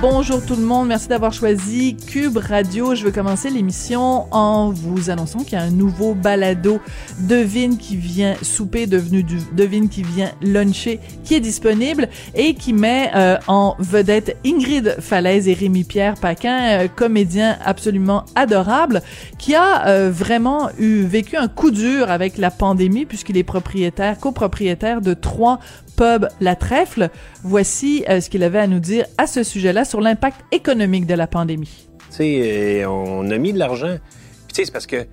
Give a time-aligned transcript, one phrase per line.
[0.00, 2.94] Bonjour tout le monde, merci d'avoir choisi Cube Radio.
[2.94, 6.78] Je veux commencer l'émission en vous annonçant qu'il y a un nouveau balado
[7.18, 12.74] Devine qui vient souper, devenu du Devine qui vient luncher, qui est disponible et qui
[12.74, 19.02] met euh, en vedette Ingrid Falaise et Rémi-Pierre Paquin, euh, comédien absolument adorable,
[19.36, 24.16] qui a euh, vraiment eu vécu un coup dur avec la pandémie puisqu'il est propriétaire,
[24.20, 25.58] copropriétaire de trois
[25.98, 27.10] pub La Trèfle.
[27.42, 31.14] Voici euh, ce qu'il avait à nous dire à ce sujet-là sur l'impact économique de
[31.14, 31.88] la pandémie.
[32.10, 33.98] Tu sais, euh, on a mis de l'argent.
[34.46, 35.06] Puis tu sais, c'est parce que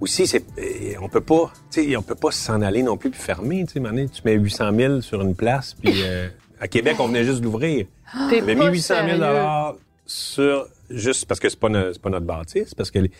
[0.00, 3.10] aussi, c'est, euh, on peut pas, tu sais, on peut pas s'en aller non plus
[3.10, 3.64] puis fermer.
[3.66, 6.02] Tu sais, tu mets 800 000 sur une place, puis
[6.58, 7.86] à Québec, on venait juste d'ouvrir.
[8.14, 12.74] On avait mis 800 000 dollars sur juste parce que c'est pas, pas notre bâtisse,
[12.74, 13.10] parce que les,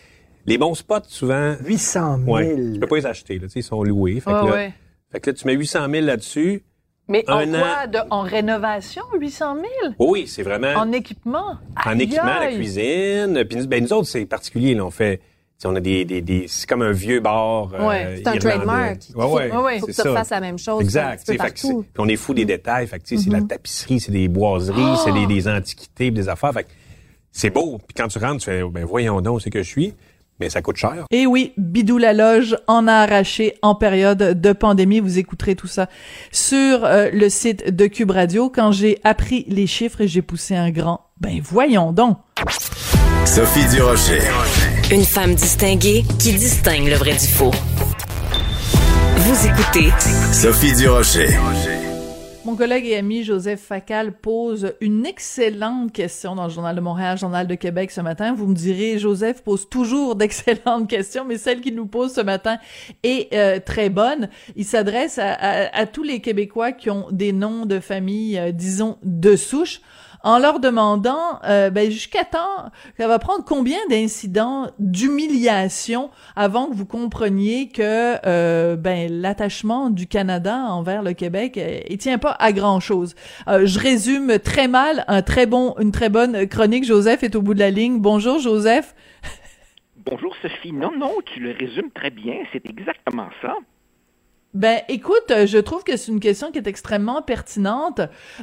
[0.45, 2.31] les, bons spots souvent 800 000.
[2.31, 4.19] Ouais, tu peux pas les acheter, là, tu sais, ils sont loués.
[4.19, 4.73] Fait, que là, ouais.
[5.11, 6.63] fait que là, tu mets 800 000 là-dessus.
[7.07, 7.87] Mais en Un quoi?
[7.87, 9.93] De, en rénovation, 800 000?
[9.99, 10.73] Oui, c'est vraiment.
[10.75, 11.57] En équipement?
[11.85, 13.43] En Aïe, équipement, la cuisine.
[13.47, 14.73] Puis nous, ben, nous autres, c'est particulier.
[14.73, 15.21] Là, on fait,
[15.57, 17.71] t'sais, on a des, des, des c'est comme un vieux bar.
[17.75, 18.97] euh, Ouais, C'est un trademark.
[19.15, 19.79] Ouais, ouais, ouais.
[19.79, 20.09] Faut que ça.
[20.09, 20.81] refasses la même chose.
[20.81, 21.25] Exact.
[21.25, 22.87] fait que puis on est fou des détails.
[22.87, 26.53] Fait que, t'sais, c'est la tapisserie, c'est des boiseries, c'est des, des antiquités, des affaires.
[26.53, 26.65] Fait
[27.31, 27.77] c'est beau.
[27.85, 29.93] Puis quand tu rentres, tu fais, ben voyons donc, c'est que je suis.
[30.39, 31.05] Mais ça coûte cher.
[31.11, 34.99] Et oui, Bidou la loge en a arraché en période de pandémie.
[34.99, 35.87] Vous écouterez tout ça
[36.31, 38.49] sur euh, le site de Cube Radio.
[38.49, 42.17] Quand j'ai appris les chiffres et j'ai poussé un grand, ben voyons donc.
[43.25, 44.19] Sophie Durocher.
[44.91, 47.51] Une femme distinguée qui distingue le vrai du faux.
[49.17, 49.89] Vous écoutez
[50.31, 51.29] Sophie Durocher.
[52.45, 57.17] Mon collègue et ami Joseph Facal pose une excellente question dans le Journal de Montréal,
[57.17, 58.35] Journal de Québec ce matin.
[58.35, 62.59] Vous me direz, Joseph pose toujours d'excellentes questions, mais celle qu'il nous pose ce matin
[63.01, 64.29] est euh, très bonne.
[64.55, 69.35] Il s'adresse à, tous les Québécois qui ont des noms de famille, euh, disons, de
[69.35, 69.81] souche
[70.25, 76.73] en leur demandant euh, ben, jusqu'à temps, ça va prendre combien d'incidents d'humiliation avant que
[76.73, 82.35] vous compreniez que euh, ben l'attachement du Canada envers le Québec, euh, il tient pas
[82.39, 83.13] à grand chose.
[83.47, 86.85] Euh, je résume très mal un très bon, une très bonne chronique.
[86.85, 87.99] Joseph est au bout de la ligne.
[87.99, 88.95] Bonjour Joseph.
[89.97, 90.73] Bonjour Sophie.
[90.73, 92.33] Non, non, tu le résumes très bien.
[92.51, 93.53] C'est exactement ça.
[94.55, 97.99] Ben, écoute, euh, je trouve que c'est une question qui est extrêmement pertinente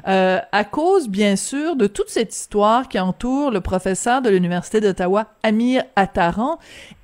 [0.06, 4.82] euh, à cause, bien sûr, de toute cette histoire qui entoure le professeur de l'Université
[4.82, 6.58] d'Ottawa, Amir Attaran,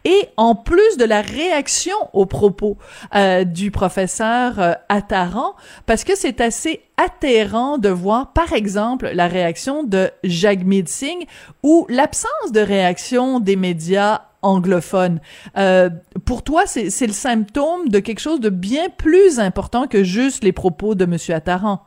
[0.08, 2.78] et en plus de la réaction aux propos
[3.14, 5.54] euh, du professeur euh, Attaran,
[5.84, 11.26] parce que c'est assez atterrant de voir, par exemple, la réaction de Jagmeet Singh
[11.62, 15.20] ou l'absence de réaction des médias anglophones.
[15.58, 15.90] Euh,
[16.24, 20.42] pour toi, c'est c'est le symptôme de quelque chose de bien plus important que juste
[20.42, 21.16] les propos de M.
[21.36, 21.84] Attaran?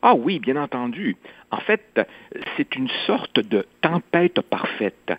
[0.00, 1.16] Ah oui, bien entendu.
[1.50, 2.00] En fait,
[2.56, 5.12] c'est une sorte de tempête parfaite.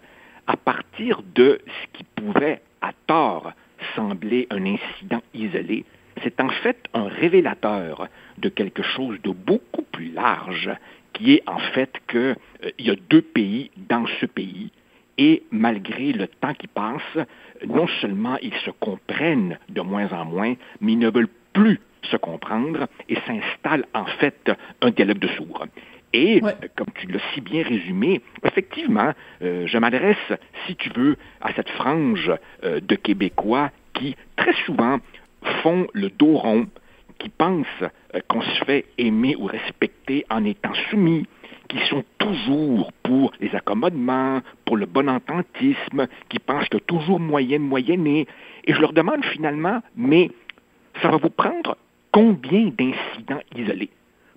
[0.48, 3.54] À partir de ce qui pouvait, à tort,
[3.96, 5.86] sembler un incident isolé,
[6.22, 10.70] c'est en fait un révélateur de quelque chose de beaucoup plus large,
[11.14, 12.36] qui est en fait qu'il
[12.80, 14.72] y a deux pays dans ce pays,
[15.18, 17.28] et malgré le temps qui passe,
[17.68, 22.18] non seulement ils se comprennent de moins en moins, mais ils ne veulent plus se
[22.18, 24.52] comprendre et s'installe en fait
[24.82, 25.66] un dialogue de sourds.
[26.14, 26.54] Et, Ouais.
[26.64, 30.18] euh, comme tu l'as si bien résumé, effectivement, euh, je m'adresse,
[30.68, 32.32] si tu veux, à cette frange
[32.64, 35.00] euh, de Québécois qui, très souvent,
[35.62, 36.68] font le dos rond,
[37.20, 41.26] qui pensent euh, qu'on se fait aimer ou respecter en étant soumis,
[41.68, 47.58] qui sont toujours pour les accommodements, pour le bon ententisme, qui pensent que toujours moyen
[47.58, 48.28] de moyenner.
[48.66, 50.30] Et je leur demande finalement, mais
[51.02, 51.78] ça va vous prendre
[52.12, 53.90] combien d'incidents isolés?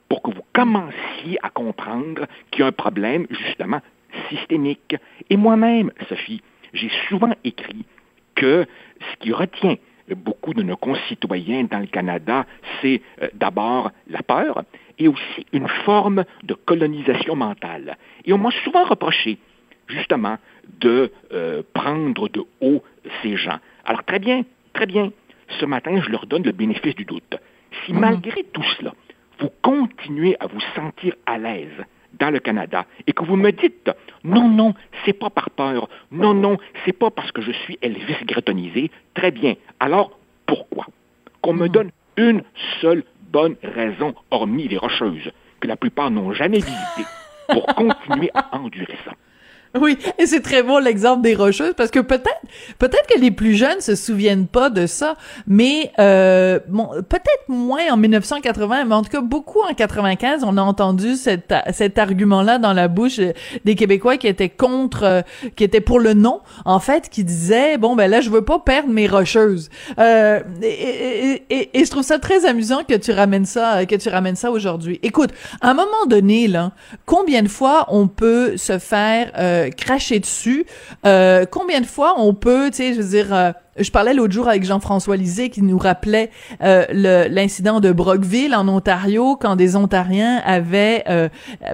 [0.08, 3.80] Pour que vous commenciez à comprendre qu'il y a un problème, justement,
[4.28, 4.96] systémique.
[5.30, 6.42] Et moi-même, Sophie,
[6.72, 7.84] j'ai souvent écrit
[8.34, 8.66] que
[9.00, 9.76] ce qui retient
[10.14, 12.46] beaucoup de nos concitoyens dans le Canada,
[12.80, 14.62] c'est euh, d'abord la peur
[14.98, 17.96] et aussi une forme de colonisation mentale.
[18.24, 19.38] Et on m'a souvent reproché,
[19.88, 20.36] justement,
[20.80, 22.82] de euh, prendre de haut
[23.22, 23.58] ces gens.
[23.84, 25.10] Alors très bien, très bien.
[25.60, 27.36] Ce matin, je leur donne le bénéfice du doute.
[27.84, 28.94] Si malgré tout cela,
[29.38, 31.84] vous continuez à vous sentir à l'aise
[32.18, 33.90] dans le Canada et que vous me dites
[34.24, 34.74] non, non,
[35.04, 39.30] c'est pas par peur, non, non, c'est pas parce que je suis Elvis gretonisé, très
[39.30, 39.54] bien.
[39.80, 40.86] Alors, pourquoi?
[41.42, 42.42] Qu'on me donne une
[42.80, 45.30] seule bonne raison, hormis les rocheuses,
[45.60, 47.08] que la plupart n'ont jamais visitées,
[47.48, 49.12] pour continuer à endurer ça.
[49.80, 52.40] Oui, et c'est très beau l'exemple des rocheuses parce que peut-être
[52.78, 57.90] peut-être que les plus jeunes se souviennent pas de ça, mais euh, bon, peut-être moins
[57.90, 62.58] en 1980, mais en tout cas beaucoup en 95, on a entendu cet cet argument-là
[62.58, 63.20] dans la bouche
[63.64, 65.20] des Québécois qui étaient contre euh,
[65.56, 68.58] qui étaient pour le non, en fait, qui disaient bon ben là je veux pas
[68.58, 69.68] perdre mes rocheuses.
[69.98, 74.08] Euh, et, et, et, je trouve ça très amusant que tu ramènes ça que tu
[74.08, 74.98] ramènes ça aujourd'hui.
[75.02, 75.30] Écoute,
[75.60, 76.72] à un moment donné là,
[77.04, 80.66] combien de fois on peut se faire euh, cracher dessus.
[81.04, 84.32] Euh, combien de fois on peut, tu sais, je veux dire, euh, je parlais l'autre
[84.32, 86.30] jour avec Jean-François Lisée qui nous rappelait
[86.62, 86.86] euh,
[87.28, 91.04] l'incident de Brockville en Ontario quand des Ontariens avaient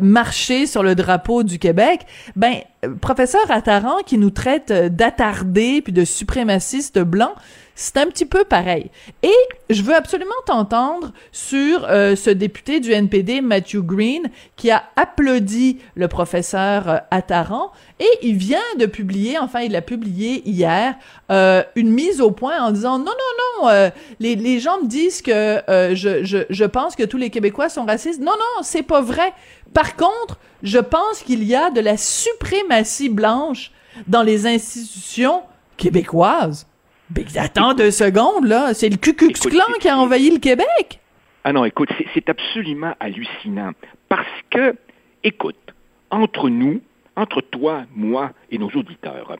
[0.00, 2.00] marché sur le drapeau du Québec.
[2.34, 2.54] Ben,
[3.00, 7.34] professeur Attaran qui nous traite d'attardés puis de suprémacistes blancs,
[7.82, 8.92] c'est un petit peu pareil.
[9.24, 9.34] Et
[9.68, 15.80] je veux absolument t'entendre sur euh, ce député du NPD, Matthew Green, qui a applaudi
[15.96, 20.94] le professeur euh, Attaran et il vient de publier, enfin il a publié hier,
[21.32, 23.90] euh, une mise au point en disant non, non, non,
[24.20, 28.20] les, gens me disent que je, je, je pense que tous les Québécois sont racistes.
[28.20, 29.32] Non, non, c'est pas vrai.
[29.74, 33.72] Par contre, je pense qu'il y a de la suprématie blanche
[34.06, 35.42] dans les institutions
[35.76, 36.66] québécoises.
[37.14, 38.72] Ben, attends deux secondes, là.
[38.72, 40.98] C'est le Ku Klux Klan qui a envahi le Québec.
[41.44, 43.72] Ah non, écoute, c'est absolument hallucinant.
[44.08, 44.74] Parce que,
[45.22, 45.74] écoute,
[46.10, 46.80] entre nous,
[47.14, 49.36] entre toi, moi et nos auditeurs,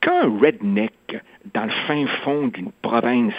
[0.00, 1.22] qu'un redneck
[1.52, 3.34] dans le fin fond d'une province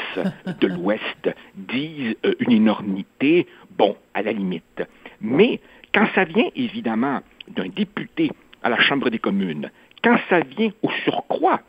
[0.60, 4.84] de l'Ouest dise euh, une énormité, bon, à la limite.
[5.22, 5.60] Mais
[5.92, 8.30] quand ça vient évidemment d'un député
[8.62, 9.72] à la Chambre des communes,
[10.04, 11.62] quand ça vient au surcroît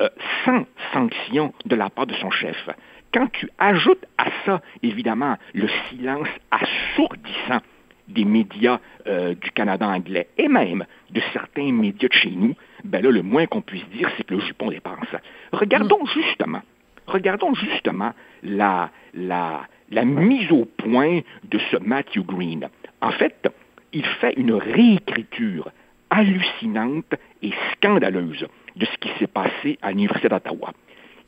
[0.00, 0.08] euh,
[0.44, 2.68] sans sanction de la part de son chef.
[3.12, 7.60] Quand tu ajoutes à ça, évidemment, le silence assourdissant
[8.08, 12.54] des médias euh, du Canada anglais et même de certains médias de chez nous,
[12.84, 15.08] ben là, le moins qu'on puisse dire, c'est que le jupon dépense.
[15.52, 16.08] Regardons mm.
[16.08, 16.62] justement,
[17.06, 18.12] regardons justement
[18.42, 22.68] la, la, la mise au point de ce Matthew Green.
[23.00, 23.48] En fait,
[23.92, 25.70] il fait une réécriture
[26.10, 28.46] hallucinante et scandaleuse
[28.76, 30.72] de ce qui s'est passé à l'Université d'Ottawa.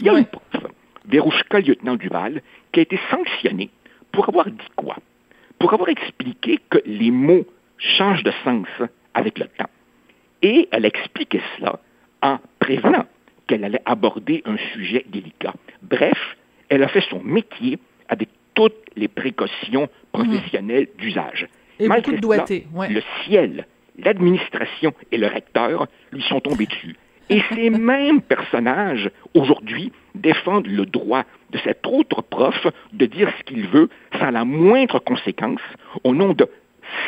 [0.00, 0.66] Il y a une prof,
[1.06, 2.42] Verouchka Lieutenant Duval,
[2.72, 3.70] qui a été sanctionnée
[4.12, 4.96] pour avoir dit quoi?
[5.58, 7.46] Pour avoir expliqué que les mots
[7.78, 8.66] changent de sens
[9.14, 9.70] avec le temps.
[10.42, 11.78] Et elle expliquait cela
[12.22, 13.06] en prévenant
[13.46, 15.54] qu'elle allait aborder un sujet délicat.
[15.82, 16.36] Bref,
[16.68, 17.78] elle a fait son métier
[18.08, 21.48] avec toutes les précautions professionnelles d'usage.
[21.78, 23.66] Et Malgré beaucoup de Le ciel,
[23.98, 26.96] l'administration et le recteur lui sont tombés dessus.
[27.28, 33.44] Et ces mêmes personnages, aujourd'hui, défendent le droit de cet autre prof de dire ce
[33.44, 33.88] qu'il veut
[34.18, 35.60] sans la moindre conséquence
[36.04, 36.48] au nom de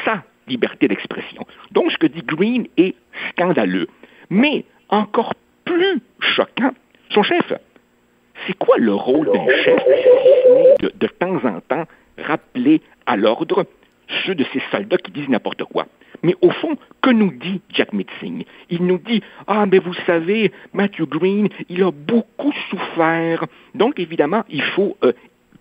[0.05, 1.47] sa liberté d'expression.
[1.73, 2.95] Donc, ce que dit Green est
[3.31, 3.89] scandaleux.
[4.31, 5.35] Mais encore
[5.65, 6.73] plus choquant,
[7.11, 7.53] son chef.
[8.47, 9.83] C'est quoi le rôle d'un chef
[10.81, 11.85] de, de temps en temps
[12.19, 13.67] rappeler à l'ordre
[14.25, 15.87] ceux de ces soldats qui disent n'importe quoi.
[16.23, 20.53] Mais au fond, que nous dit Jack Mitzing Il nous dit Ah, mais vous savez,
[20.73, 23.45] Matthew Green, il a beaucoup souffert.
[23.75, 25.13] Donc, évidemment, il faut euh,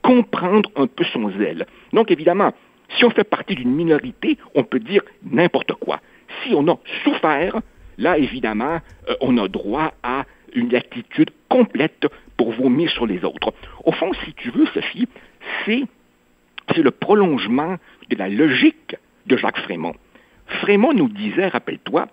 [0.01, 1.65] comprendre un peu son zèle.
[1.91, 2.53] Donc, évidemment,
[2.97, 5.99] si on fait partie d'une minorité, on peut dire n'importe quoi.
[6.43, 7.59] Si on a souffert,
[7.97, 12.07] là, évidemment, euh, on a droit à une attitude complète
[12.37, 13.53] pour vomir sur les autres.
[13.83, 15.07] Au fond, si tu veux, Sophie,
[15.65, 15.83] c'est
[16.81, 17.77] le prolongement
[18.09, 19.95] de la logique de Jacques Frémont.
[20.61, 22.07] Frémont nous disait, rappelle-toi,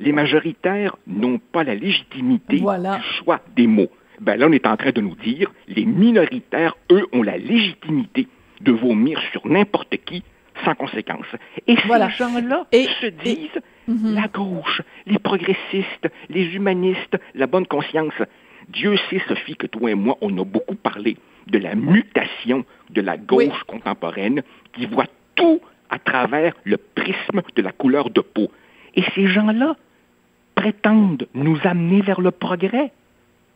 [0.00, 3.90] les majoritaires n'ont pas la légitimité du choix des mots.
[4.20, 8.28] Ben là, on est en train de nous dire, les minoritaires, eux, ont la légitimité
[8.60, 10.22] de vomir sur n'importe qui
[10.64, 11.26] sans conséquence.
[11.66, 12.10] Et ces gens-là
[12.70, 14.14] se disent mhm.
[14.14, 18.14] la gauche, les progressistes, les humanistes, la bonne conscience.
[18.68, 23.00] Dieu sait, Sophie, que toi et moi, on a beaucoup parlé de la mutation de
[23.00, 24.42] la gauche contemporaine
[24.72, 28.50] qui voit tout à travers le prisme de la couleur de peau.
[28.94, 29.76] Et ces gens-là
[30.54, 32.92] prétendent nous amener vers le progrès.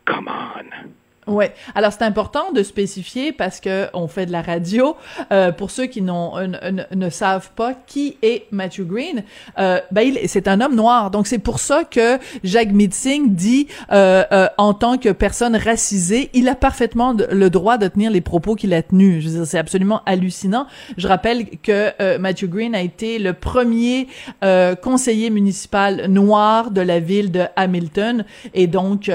[0.05, 1.00] Come on!
[1.27, 1.53] Ouais.
[1.75, 4.95] Alors c'est important de spécifier parce que on fait de la radio.
[5.31, 9.23] Euh, pour ceux qui n'ont ne savent pas qui est Matthew Green,
[9.59, 11.11] euh, ben c'est un homme noir.
[11.11, 16.31] Donc c'est pour ça que Jacques Mitzing dit euh, euh, en tant que personne racisée,
[16.33, 19.23] il a parfaitement le droit de tenir les propos qu'il a tenus.
[19.23, 20.65] Je veux dire, c'est absolument hallucinant.
[20.97, 24.07] Je rappelle que euh, Matthew Green a été le premier
[24.43, 28.25] euh, conseiller municipal noir de la ville de Hamilton
[28.55, 29.11] et donc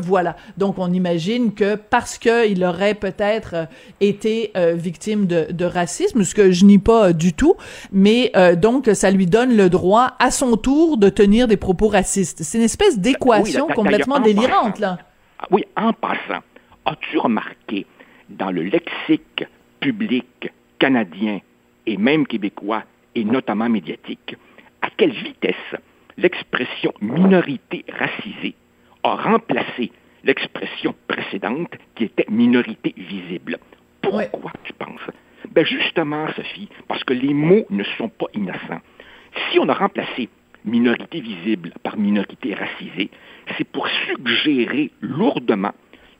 [0.00, 0.36] voilà.
[0.58, 3.64] Donc on imagine estime que parce que il aurait peut-être euh,
[4.00, 7.56] été euh, victime de, de, racisme, ce que je nie pas du tout,
[7.92, 12.42] mais donc ça lui donne le droit à son tour de tenir des propos racistes.
[12.42, 14.98] C'est une espèce d'équation complètement délirante là.
[15.50, 16.42] Oui, en passant,
[16.84, 17.86] as-tu remarqué
[18.30, 19.44] dans le lexique
[19.80, 21.40] public canadien
[21.86, 22.82] et même québécois
[23.14, 24.36] et notamment médiatique,
[24.82, 25.54] à quelle vitesse
[26.16, 28.54] l'expression minorité racisée
[29.02, 29.92] a remplacé
[30.24, 33.58] l'expression précédente qui était minorité visible.
[34.00, 35.00] Pourquoi, tu penses?
[35.50, 38.80] Ben justement, Sophie, parce que les mots ne sont pas innocents.
[39.50, 40.28] Si on a remplacé
[40.64, 43.10] minorité visible par minorité racisée,
[43.56, 45.72] c'est pour suggérer lourdement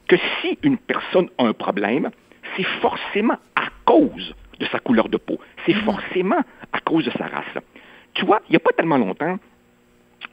[0.07, 2.11] que si une personne a un problème,
[2.55, 5.39] c'est forcément à cause de sa couleur de peau.
[5.65, 5.83] C'est mm-hmm.
[5.83, 7.63] forcément à cause de sa race.
[8.13, 9.37] Tu vois, il n'y a pas tellement longtemps,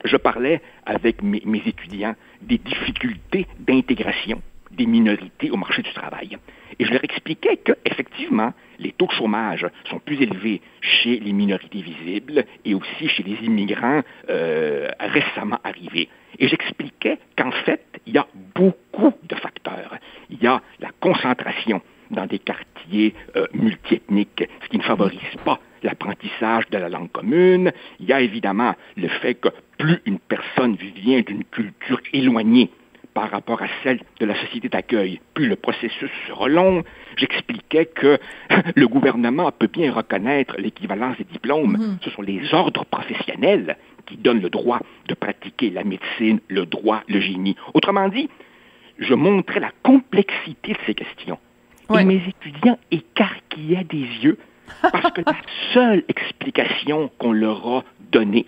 [0.05, 4.43] je parlais avec mes, étudiants des difficultés d'intégration
[4.73, 6.39] des minorités au marché du travail.
[6.79, 11.83] Et je leur expliquais qu'effectivement, les taux de chômage sont plus élevés chez les minorités
[11.83, 16.09] visibles et aussi chez les immigrants euh, récemment arrivés.
[16.39, 19.99] Et j'expliquais qu'en fait, il y a beaucoup de facteurs.
[20.31, 25.61] Il y a la concentration dans des quartiers euh, multiethniques, ce qui ne favorise pas
[25.83, 27.73] l'apprentissage de la langue commune.
[28.01, 29.49] Il y a évidemment le fait que
[29.79, 32.71] plus une personne vient d'une culture éloignée
[33.15, 36.83] par rapport à celle de la société d'accueil, plus le processus sera long.
[37.17, 38.19] J'expliquais que
[38.75, 41.77] le gouvernement peut bien reconnaître l'équivalence des diplômes.
[41.79, 41.99] Mhm.
[42.03, 47.03] Ce sont les ordres professionnels qui donnent le droit de pratiquer la médecine, le droit,
[47.09, 47.57] le génie.
[47.75, 48.29] Autrement dit,
[48.99, 51.39] je montrais la complexité de ces questions.
[51.99, 54.39] Et mes étudiants écarquillaient des yeux
[54.81, 55.37] parce que la
[55.73, 58.47] seule explication qu'on leur a donnée,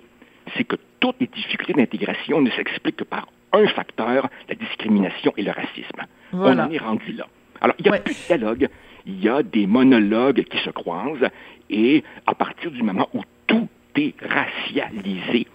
[0.57, 5.43] c'est que toutes les difficultés d'intégration ne s'expliquent que par un facteur, la discrimination et
[5.43, 6.03] le racisme.
[6.33, 7.27] On en est rendu là.
[7.61, 8.69] Alors, il n'y a plus de dialogue,
[9.07, 11.31] il y a des monologues qui se croisent,
[11.71, 15.47] et à partir du moment où tout est racialisé,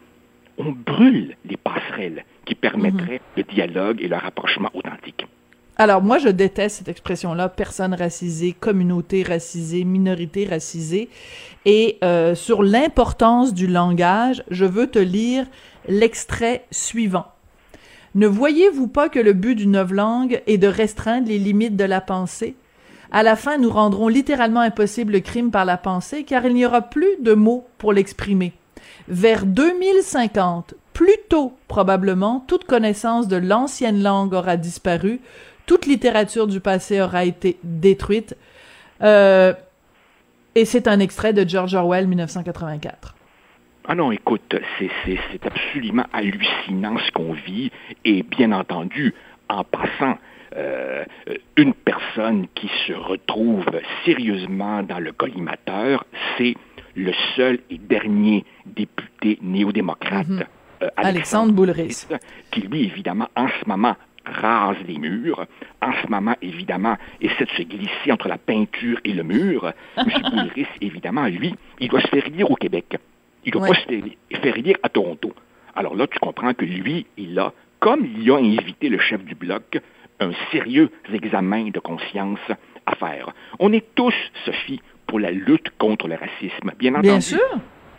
[0.58, 3.38] on brûle les passerelles qui permettraient mhm.
[3.38, 5.26] le dialogue et le rapprochement authentique.
[5.80, 11.08] Alors moi, je déteste cette expression-là, personne racisée, communauté racisée, minorité racisée.
[11.64, 15.46] Et euh, sur l'importance du langage, je veux te lire
[15.88, 17.28] l'extrait suivant.
[18.14, 22.02] Ne voyez-vous pas que le but du novlangue est de restreindre les limites de la
[22.02, 22.58] pensée?
[23.14, 26.66] À la fin, nous rendrons littéralement impossible le crime par la pensée, car il n'y
[26.66, 28.52] aura plus de mots pour l'exprimer.
[29.08, 35.22] Vers 2050, plus tôt probablement, toute connaissance de l'ancienne langue aura disparu,
[35.70, 38.36] toute littérature du passé aura été détruite.
[39.04, 39.54] Euh,
[40.56, 43.14] et c'est un extrait de George Orwell, 1984.
[43.88, 47.70] Ah non, écoute, c'est absolument hallucinant ce qu'on vit.
[48.04, 49.14] Et bien entendu,
[49.48, 50.18] en passant,
[50.56, 51.06] euh,
[51.56, 53.66] une personne qui se retrouve
[54.06, 56.04] sérieusement dans le collimateur,
[56.40, 56.56] c'est
[56.96, 60.46] le seul et dernier député néo-démocrate, mhm.
[60.82, 63.96] euh, Alexandre, Alexandre qui lui, évidemment, en ce moment,
[64.26, 65.46] rase les murs.
[65.82, 69.72] En ce moment, évidemment, essaie de se glisser entre la peinture et le mur.
[69.98, 70.06] M.
[70.32, 72.98] Boulris, évidemment, lui, il doit se faire lire au Québec.
[73.46, 75.34] Il doit pas se faire lire à Toronto.
[75.76, 79.36] Alors là, tu comprends que lui, il a, comme il a invité le chef du
[79.36, 79.80] bloc,
[80.20, 82.40] un sérieux examen de conscience
[82.86, 83.30] à faire.
[83.60, 84.14] On est tous,
[84.46, 86.72] Sophie, pour la lutte contre le racisme.
[86.78, 87.08] Bien entendu.
[87.08, 87.40] Bien sûr.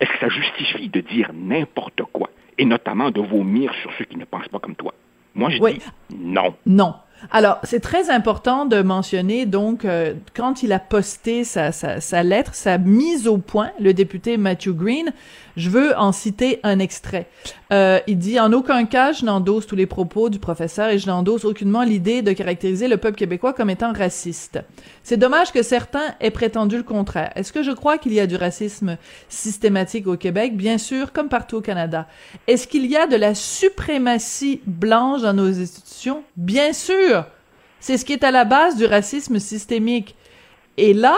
[0.01, 4.17] Est-ce que ça justifie de dire n'importe quoi, et notamment de vomir sur ceux qui
[4.17, 4.95] ne pensent pas comme toi?
[5.35, 5.81] Moi, je dis
[6.17, 6.55] non.
[6.67, 6.95] Non.
[7.31, 12.23] Alors, c'est très important de mentionner, donc, euh, quand il a posté sa, sa, sa,
[12.23, 15.13] lettre, sa mise au point, le député Matthew Green,
[15.57, 17.29] je veux en citer un extrait.
[17.73, 21.07] Euh, il dit En aucun cas, je n'endosse tous les propos du professeur et je
[21.07, 24.61] n'endosse aucunement l'idée de caractériser le peuple québécois comme étant raciste.
[25.03, 27.33] C'est dommage que certains aient prétendu le contraire.
[27.35, 28.97] Est-ce que je crois qu'il y a du racisme
[29.29, 30.57] systématique au Québec?
[30.57, 32.07] Bien sûr, comme partout au Canada.
[32.47, 36.23] Est-ce qu'il y a de la suprématie blanche dans nos institutions?
[36.37, 37.10] Bien sûr.
[37.81, 40.15] C'est ce qui est à la base du racisme systémique.
[40.77, 41.17] Et là,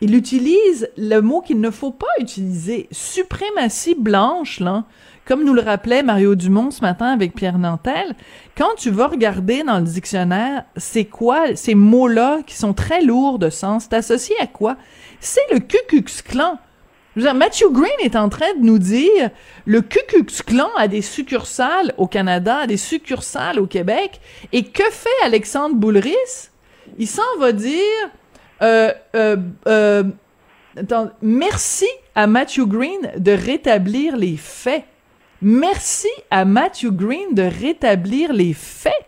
[0.00, 4.84] il utilise le mot qu'il ne faut pas utiliser, suprématie blanche, là.
[5.26, 8.14] Comme nous le rappelait Mario Dumont ce matin avec Pierre Nantel,
[8.56, 13.38] quand tu vas regarder dans le dictionnaire, c'est quoi ces mots-là qui sont très lourds
[13.38, 14.76] de sens, c'est associé à quoi?
[15.20, 16.04] C'est le Ku Klux.
[17.18, 19.30] Matthew Green est en train de nous dire
[19.66, 24.20] le Ku Klux Klan a des succursales au Canada, a des succursales au Québec,
[24.52, 26.50] et que fait Alexandre Boulris?
[26.98, 27.74] Il s'en va dire
[28.62, 30.04] euh, euh, euh,
[31.22, 34.84] merci à Matthew Green de rétablir les faits.
[35.40, 39.07] Merci à Matthew Green de rétablir les faits.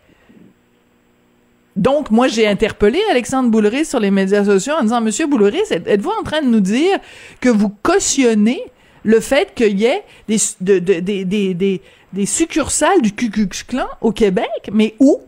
[1.77, 6.11] Donc, moi, j'ai interpellé Alexandre Bouleris sur les médias sociaux en disant, Monsieur Bouleris, êtes-vous
[6.11, 6.99] en train de nous dire
[7.41, 8.62] que vous cautionnez
[9.05, 11.81] le fait qu'il y ait des, de, des, des,
[12.12, 14.71] des, succursales du Ku Klux Klan au Québec?
[14.73, 15.21] Mais où?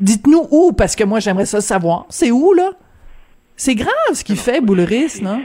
[0.00, 2.06] Dites-nous où, parce que moi, j'aimerais ça savoir.
[2.08, 2.72] C'est où, là?
[3.56, 5.42] C'est grave ce qu'il fait, Bouleris, non?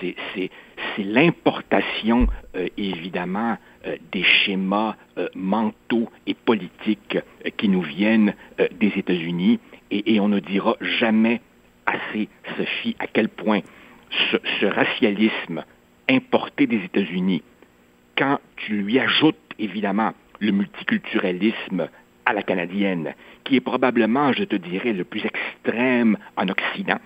[0.00, 0.50] C'est
[0.98, 3.56] l'importation, euh, évidemment,
[3.86, 7.18] euh, des schémas euh, mentaux et politiques
[7.56, 8.34] qui nous viennent
[8.78, 9.58] des États-Unis
[9.90, 11.40] et, on ne dira jamais
[11.86, 13.60] assez, Sophie, à quel point
[14.32, 15.64] ce, racialisme
[16.08, 17.42] importé des États-Unis,
[18.16, 21.88] quand tu lui ajoutes évidemment le multiculturalisme
[22.26, 26.98] à la canadienne, qui est probablement, je te dirais, le plus extrême en Occident,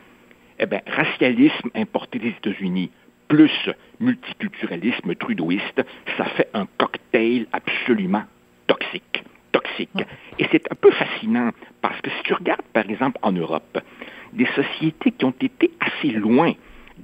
[0.58, 2.90] eh bien, racialisme importé des États-Unis
[3.28, 5.82] plus multiculturalisme trudeauiste,
[6.16, 8.24] ça fait un cocktail absolument
[8.66, 9.24] toxique
[10.38, 13.78] Et c'est un peu fascinant parce que si tu regardes, par exemple, en Europe,
[14.32, 16.52] des sociétés qui ont été assez loin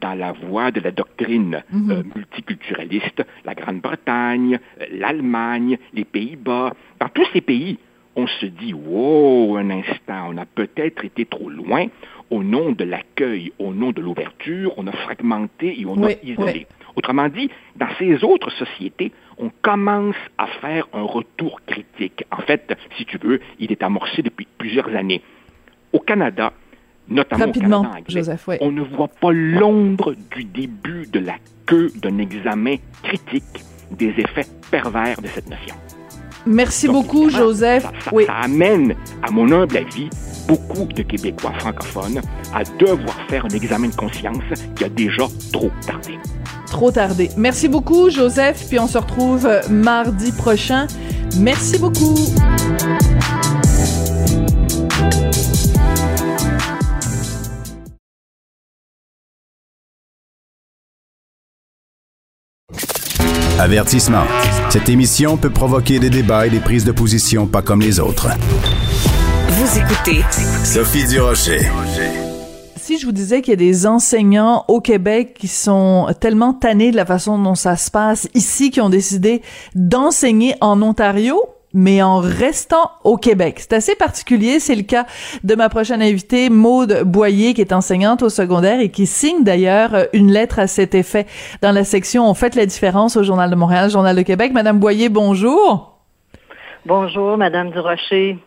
[0.01, 1.91] dans la voie de la doctrine mhm.
[1.91, 7.79] euh, multiculturaliste, la Grande-Bretagne, euh, l'Allemagne, les Pays-Bas, dans tous ces pays,
[8.17, 11.87] on se dit, wow, un instant, on a peut-être été trop loin
[12.31, 16.67] au nom de l'accueil, au nom de l'ouverture, on a fragmenté et on a isolé.
[16.97, 22.25] Autrement dit, dans ces autres sociétés, on commence à faire un retour critique.
[22.31, 25.23] En fait, si tu veux, il est amorcé depuis plusieurs années.
[25.93, 26.53] Au Canada,
[27.09, 31.35] notamment au Canada anglais, on ne voit pas l'ombre du début de la
[31.67, 35.75] queue d'un examen critique des effets pervers de cette notion.
[36.47, 37.83] Merci beaucoup, Joseph.
[37.83, 40.09] Ça, ça amène, à mon humble avis,
[40.49, 42.21] beaucoup de Québécois francophones
[42.55, 44.43] à devoir faire un examen de conscience
[44.75, 46.19] qui a déjà trop tardé.
[46.67, 47.31] Trop tardé.
[47.37, 50.87] Merci beaucoup, Joseph, puis on se retrouve euh, mardi prochain.
[51.37, 52.15] Merci beaucoup.
[63.61, 64.25] Avertissement.
[64.71, 68.29] Cette émission peut provoquer des débats et des prises de position pas comme les autres.
[69.49, 70.25] Vous écoutez
[70.65, 71.69] Sophie Durocher
[72.77, 76.91] si je vous disais qu'il y a des enseignants au Québec qui sont tellement tannés
[76.91, 79.43] de la façon dont ça se passe ici, qui ont décidé
[79.77, 81.41] d'enseigner en Ontario,
[81.73, 83.57] mais en restant au Québec.
[83.59, 84.61] C'est assez particulier.
[84.61, 85.07] C'est le cas
[85.45, 90.07] de ma prochaine invitée, Maude Boyer, qui est enseignante au secondaire et qui signe d'ailleurs
[90.13, 91.27] une lettre à cet effet
[91.63, 94.53] dans la section On fait la différence au Journal de Montréal, Journal de Québec.
[94.53, 95.99] Madame Boyer, bonjour.
[96.87, 98.39] Bonjour, Madame Durocher.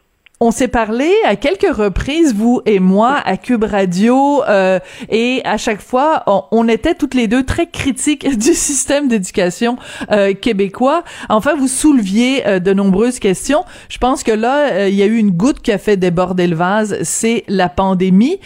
[0.45, 4.77] On s'est parlé à quelques reprises, vous et moi, à Cube Radio, euh,
[5.07, 9.77] et à chaque fois, on, était toutes les deux très critiques du système d'éducation
[10.11, 11.05] euh, québécois.
[11.29, 13.63] Enfin, vous souleviez euh, de nombreuses questions.
[13.87, 16.57] Je pense que là, il y a eu une goutte qui a fait déborder le
[16.57, 18.41] vase, c'est la pandémie.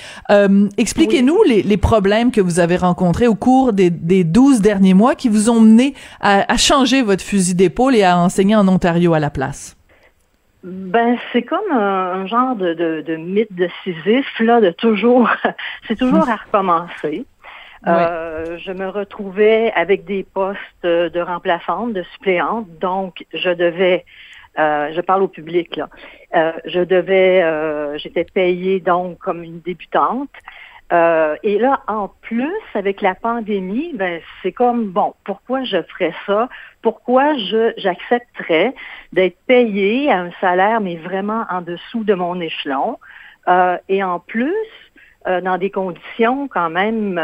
[0.78, 5.30] Expliquez-nous les, problèmes que vous avez rencontrés au cours des, des 12 derniers mois qui
[5.30, 9.20] vous ont mené à, à changer votre fusil d'épaule et à enseigner en Ontario à
[9.20, 9.77] la place.
[10.70, 15.30] Ben, c'est comme un, genre de, de, mythe de Sisyphe, là, de toujours,
[15.88, 17.26] c'est toujours à recommencer.
[17.88, 24.04] Euh, je me retrouvais avec des postes de remplaçante, de suppléante, donc je devais,
[24.60, 25.88] euh, je parle au public là,
[26.36, 30.32] euh, je devais, j'étais payée donc comme une débutante.
[30.94, 36.14] Euh, et là, en plus, avec la pandémie, ben, c'est comme, bon, pourquoi je ferais
[36.26, 36.48] ça?
[36.88, 37.36] Pourquoi
[37.76, 38.73] j'accepterais
[39.12, 42.97] d'être payé à un salaire, mais vraiment en dessous de mon échelon?
[43.50, 44.54] Euh, et en plus,
[45.28, 47.17] euh, dans des conditions quand même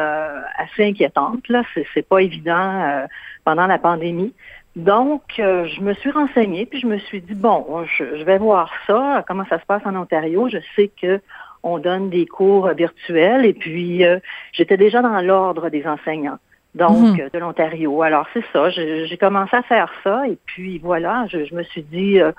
[0.58, 3.08] assez inquiétantes, là, c'est, pas évident
[3.46, 4.34] pendant la pandémie.
[4.76, 8.70] Donc, je me suis renseignée, puis je me suis dit, bon, je, je vais voir
[8.86, 10.50] ça, comment ça se passe en Ontario.
[10.50, 11.22] Je sais que
[11.64, 14.20] on donne des cours virtuels et puis euh,
[14.52, 16.40] j'étais déjà dans l'ordre des enseignants
[16.76, 17.30] donc mhm.
[17.34, 18.02] de l'Ontario.
[18.02, 22.20] Alors c'est ça, j'ai commencé à faire ça et puis voilà, je, me suis dit
[22.20, 22.32] euh,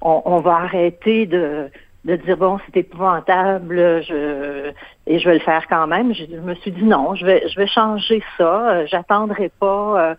[0.00, 1.68] on, va arrêter de,
[2.04, 4.72] de dire bon c'est épouvantable, je
[5.06, 6.14] et je vais le faire quand même.
[6.14, 10.16] Je, me suis dit non, je vais je vais changer ça, euh, j'attendrai pas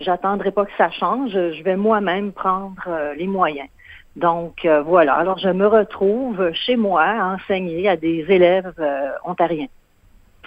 [0.00, 3.68] j'attendrai pas que ça change, je vais moi-même prendre les moyens.
[4.16, 9.10] Donc euh, voilà, alors je me retrouve chez moi à enseigner à des élèves euh,
[9.24, 9.68] ontariens.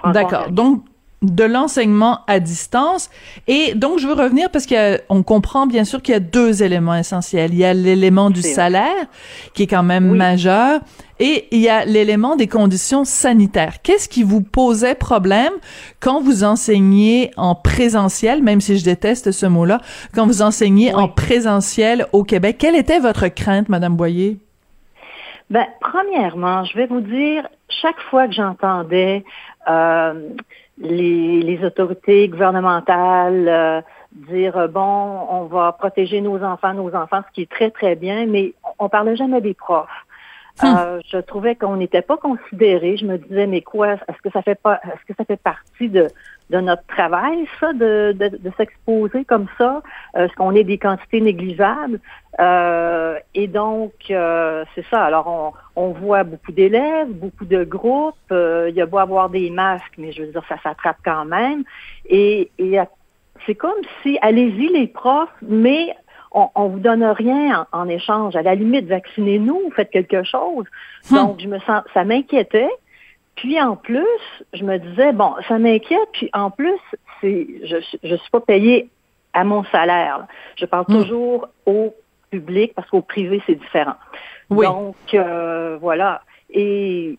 [0.06, 0.51] D'accord.
[0.51, 0.84] Donc
[1.21, 3.10] de l'enseignement à distance.
[3.47, 6.95] Et donc, je veux revenir parce qu'on comprend bien sûr qu'il y a deux éléments
[6.95, 7.54] essentiels.
[7.54, 9.06] Il y a l'élément du salaire,
[9.54, 10.82] qui est quand même majeur,
[11.19, 13.82] et il y a l'élément des conditions sanitaires.
[13.82, 15.54] Qu'est-ce qui vous posait problème
[15.99, 19.80] quand vous enseignez en présentiel, même si je déteste ce mot-là,
[20.13, 22.58] quand vous enseignez en présentiel au Québec?
[22.60, 24.38] Quelle était votre crainte, Madame Boyer?
[25.49, 29.23] Ben, premièrement, je vais vous dire, chaque fois que j'entendais
[29.69, 30.30] euh,
[30.77, 37.21] les, les, autorités gouvernementales euh, dire euh, bon, on va protéger nos enfants, nos enfants,
[37.27, 39.88] ce qui est très très bien, mais on, parlait jamais des profs.
[40.63, 40.75] Hum.
[40.77, 42.97] Euh, je trouvais qu'on n'était pas considéré.
[42.97, 45.89] Je me disais, mais quoi, est-ce que ça fait pas, est-ce que ça fait partie
[45.89, 46.07] de,
[46.49, 49.81] de notre travail, ça, de, de, de s'exposer comme ça?
[50.15, 51.99] Est-ce qu'on est des quantités négligeables?
[52.39, 55.03] Euh, et donc, euh, c'est ça.
[55.03, 58.15] Alors, on, on voit beaucoup d'élèves, beaucoup de groupes.
[58.31, 61.25] Euh, il y a beau avoir des masques, mais je veux dire, ça s'attrape quand
[61.25, 61.63] même.
[62.08, 62.77] Et, et
[63.45, 65.95] c'est comme si, allez-y les profs, mais
[66.31, 68.36] on, on vous donne rien en, échange.
[68.36, 70.65] À la limite, vaccinez-nous, faites quelque chose.
[71.12, 71.17] Hum.
[71.17, 72.69] Donc, je me sens, ça m'inquiétait.
[73.36, 74.06] Puis en plus,
[74.54, 76.10] je me disais, bon, ça m'inquiète.
[76.13, 76.80] Puis en plus,
[77.21, 78.89] c'est, je je suis pas payée
[79.34, 80.26] à mon salaire.
[80.56, 81.02] Je parle hum.
[81.02, 81.93] toujours au
[82.32, 83.95] public parce qu'au privé, c'est différent.
[84.50, 84.65] Oui.
[84.65, 86.21] Donc, euh, voilà.
[86.50, 87.17] Et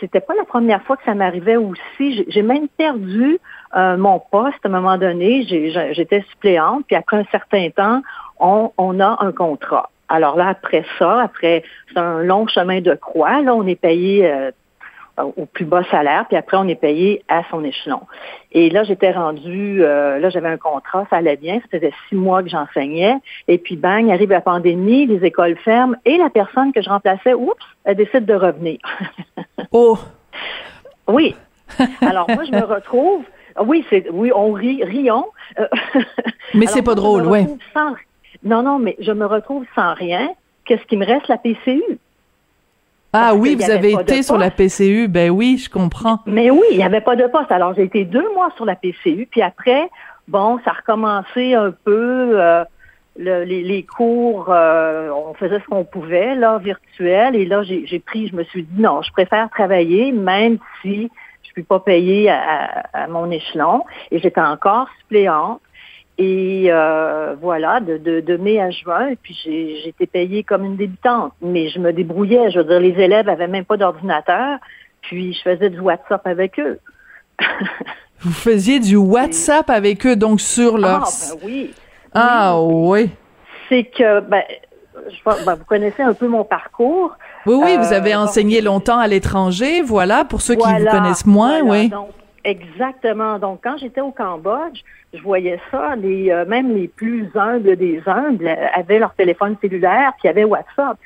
[0.00, 2.24] c'était pas la première fois que ça m'arrivait aussi.
[2.28, 3.38] J'ai même perdu
[3.76, 5.44] euh, mon poste à un moment donné.
[5.92, 8.02] J'étais suppléante, puis après un certain temps,
[8.40, 9.90] on, on a un contrat.
[10.08, 14.30] Alors là, après ça, après c'est un long chemin de croix, là, on est payé
[14.30, 14.50] euh,
[15.18, 18.00] au plus bas salaire, puis après on est payé à son échelon.
[18.52, 22.14] Et là, j'étais rendue, euh, là j'avais un contrat, ça allait bien, ça faisait six
[22.14, 23.16] mois que j'enseignais,
[23.48, 27.34] et puis bang, arrive la pandémie, les écoles ferment, et la personne que je remplaçais,
[27.34, 28.78] oups, elle décide de revenir.
[29.72, 29.98] oh!
[31.08, 31.34] Oui.
[32.00, 33.24] Alors moi, je me retrouve,
[33.60, 35.26] oui, c'est, oui, on rit, rions.
[36.54, 37.46] mais c'est pas drôle, oui.
[38.44, 40.30] non, non, mais je me retrouve sans rien.
[40.64, 41.28] Qu'est-ce qui me reste?
[41.28, 41.82] La PCU.
[43.12, 46.20] Ah oui, vous avez été sur la PCU, ben oui, je comprends.
[46.26, 47.52] Mais oui, il n'y avait pas de poste.
[47.52, 49.90] Alors j'ai été deux mois sur la PCU, puis après,
[50.28, 52.40] bon, ça a recommencé un peu.
[52.40, 52.64] Euh,
[53.16, 57.36] les, cours, euh, on faisait ce qu'on pouvait, là, virtuel.
[57.36, 61.10] Et là, j'ai pris, je me suis dit, non, je préfère travailler, même si
[61.42, 63.84] je ne suis pas payer à, à, mon échelon.
[64.10, 65.60] Et j'étais encore suppléante.
[66.18, 70.64] Et euh, voilà, de, de, de, mai à juin, et puis j'ai été payée comme
[70.64, 71.32] une débutante.
[71.40, 72.50] Mais je me débrouillais.
[72.50, 74.58] Je veux dire, les élèves avaient même pas d'ordinateur,
[75.00, 76.78] puis je faisais du WhatsApp avec eux.
[78.20, 81.02] Vous faisiez du WhatsApp avec eux, donc sur leur...
[81.02, 81.74] Ah, ben oui.
[82.14, 83.10] Ah, oui.
[83.68, 84.42] C'est que, ben,
[84.94, 87.16] je, ben, vous connaissez un peu mon parcours.
[87.46, 91.26] Oui, oui, vous avez euh, enseigné longtemps à l'étranger, voilà, pour ceux qui vous connaissent
[91.26, 91.90] moins, oui.
[92.44, 93.38] Exactement.
[93.38, 95.94] Donc, quand j'étais au Cambodge, je voyais ça.
[95.94, 100.98] Les, euh, même les plus humbles des humbles avaient leur téléphone cellulaire, puis avaient WhatsApp.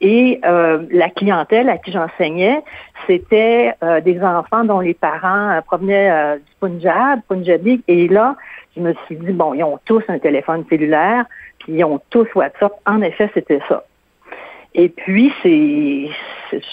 [0.00, 2.62] Et euh, la clientèle à qui j'enseignais,
[3.06, 7.82] c'était euh, des enfants dont les parents provenaient du Punjab, Punjabi.
[7.86, 8.36] Et là,
[8.76, 11.24] je me suis dit, bon, ils ont tous un téléphone cellulaire,
[11.60, 12.72] puis ils ont tous WhatsApp.
[12.86, 13.84] En effet, c'était ça.
[14.74, 16.08] Et puis, c'est,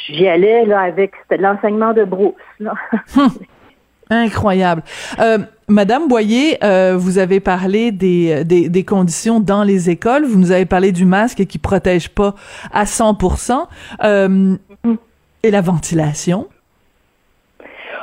[0.08, 2.34] j'y allais là avec, c'était l'enseignement de Bruce.
[2.60, 2.73] Là.
[4.09, 4.83] Incroyable.
[5.19, 10.23] Euh, Madame Boyer, euh, vous avez parlé des, des, conditions dans les écoles.
[10.23, 12.35] Vous nous avez parlé du masque qui protège pas
[12.71, 13.67] à 100%.
[14.03, 14.55] Euh,
[15.43, 16.47] et la ventilation?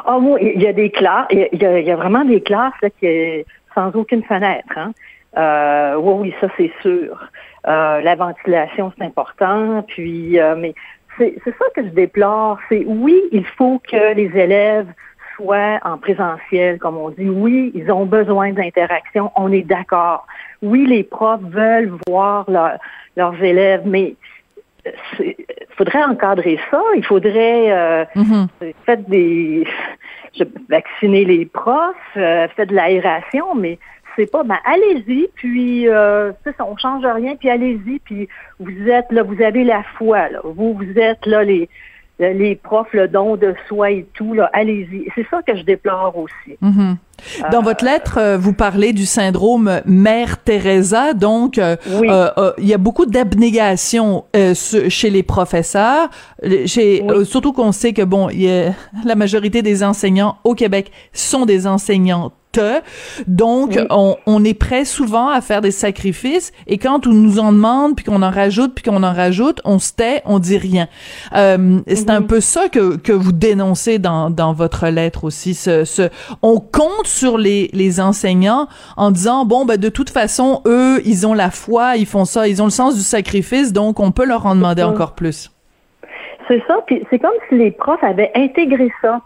[0.06, 3.90] Oh, bon, il y a des classes, il y a, vraiment des classes qui sans
[3.96, 4.76] aucune fenêtre.
[4.76, 5.96] Hein?
[5.98, 7.30] Oui, oui, ça c'est sûr.
[7.64, 9.82] La ventilation, c'est important.
[9.88, 10.74] Puis, mais
[11.16, 12.58] c'est ça que je déplore.
[12.68, 14.88] C'est oui, il faut que les élèves
[15.35, 17.29] soit en présentiel, comme on dit.
[17.29, 20.27] Oui, ils ont besoin d'interaction, on est d'accord.
[20.62, 22.47] Oui, les profs veulent voir
[23.16, 24.14] leurs élèves, mais
[25.20, 25.35] il
[25.77, 26.83] faudrait encadrer ça.
[26.97, 29.09] Il faudrait euh, mm-hmm.
[29.09, 29.66] des
[30.68, 33.79] vacciner les profs, euh, faire de l'aération, mais
[34.16, 38.29] c'est pas ben allez-y, puis euh, ça, on change rien, puis allez-y, puis
[38.61, 40.40] vous êtes là, vous avez la foi, là.
[40.44, 41.68] Vous, vous êtes là les
[42.18, 45.09] les profs, le don de soi et tout, là, allez-y.
[45.14, 46.57] C'est ça que je déplore aussi.
[46.61, 46.96] Mhm.
[47.50, 52.74] Dans votre lettre, euh, vous parlez du syndrome Mère Teresa, donc euh, euh, il y
[52.74, 54.24] a beaucoup d'abnégation
[54.55, 56.09] chez les professeurs,
[56.66, 58.72] chez, surtout qu'on sait que bon, y a,
[59.05, 62.33] la majorité des enseignants au Québec sont des enseignants
[63.26, 67.96] donc, on, est prêt souvent à faire des sacrifices et quand on nous en demande,
[67.96, 70.88] puis qu'on en rajoute, puis qu'on en rajoute, on se tait, on dit rien.
[71.34, 75.54] Euh, c'est un peu ça que, que vous dénoncez dans, dans votre lettre aussi.
[75.54, 76.08] Ce, ce,
[76.42, 81.26] on compte sur les, les enseignants en disant, bon, ben, de toute façon, eux, ils
[81.26, 84.26] ont la foi, ils font ça, ils ont le sens du sacrifice, donc on peut
[84.26, 85.50] leur en demander encore plus.
[86.48, 89.20] C'est ça, puis c'est comme si les profs avaient intégré ça.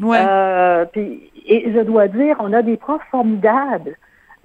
[0.00, 0.18] Ouais.
[0.20, 3.96] Euh, puis et je dois dire, on a des profs formidables.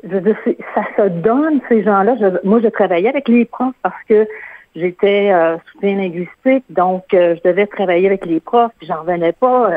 [0.03, 0.37] Je veux dire,
[0.75, 2.15] ça se donne, ces gens-là.
[2.43, 4.27] moi, je travaillais avec les profs parce que
[4.75, 9.69] j'étais euh, soutien linguistique, donc je devais travailler avec les profs, puis j'en revenais pas.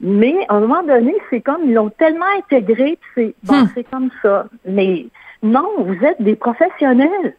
[0.00, 3.68] mais à un moment donné, c'est comme ils l'ont tellement intégré, c'est bon, hmm.
[3.74, 4.46] c'est comme ça.
[4.66, 5.06] Mais
[5.42, 7.34] non, vous êtes des professionnels.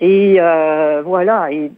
[0.00, 0.38] Et
[1.04, 1.52] voilà.
[1.52, 1.70] Et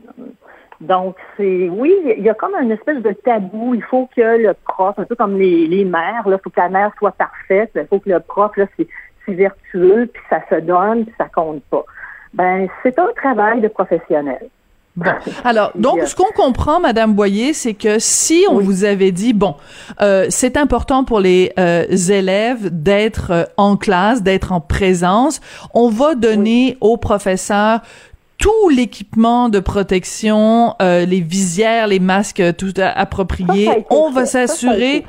[0.81, 3.75] donc, c'est oui, il y a comme une espèce de tabou.
[3.75, 6.69] Il faut que le prof, un peu comme les, les mères, il faut que la
[6.69, 8.87] mère soit parfaite, il faut que le prof, là, c'est,
[9.29, 11.85] vertueux, puis ça se donne, puis ça compte pas.
[12.33, 14.51] Ben, c'est un travail de professionnel.
[14.95, 15.11] Bon,
[15.45, 19.57] alors donc ce qu'on comprend, Madame Boyer, c'est que si on vous avait dit bon,
[20.01, 25.41] euh, c'est important pour les euh, élèves d'être euh, en classe, d'être en présence,
[25.75, 27.81] on va donner aux professeurs
[28.47, 33.69] tout l'équipement de protection, euh, les visières, les masques, tout approprié.
[33.91, 35.05] on va s'assurer.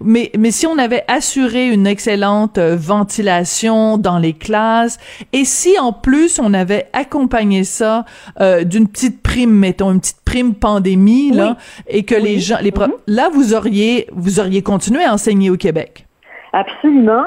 [0.00, 4.96] Mais mais si on avait assuré une excellente euh, ventilation dans les classes,
[5.34, 8.06] et si en plus on avait accompagné ça
[8.40, 12.70] euh, d'une petite prime, mettons une petite prime pandémie là, et que les gens, les
[12.70, 12.90] mm-hmm.
[13.06, 16.06] là vous auriez vous auriez continué à enseigner au Québec.
[16.54, 17.26] Absolument.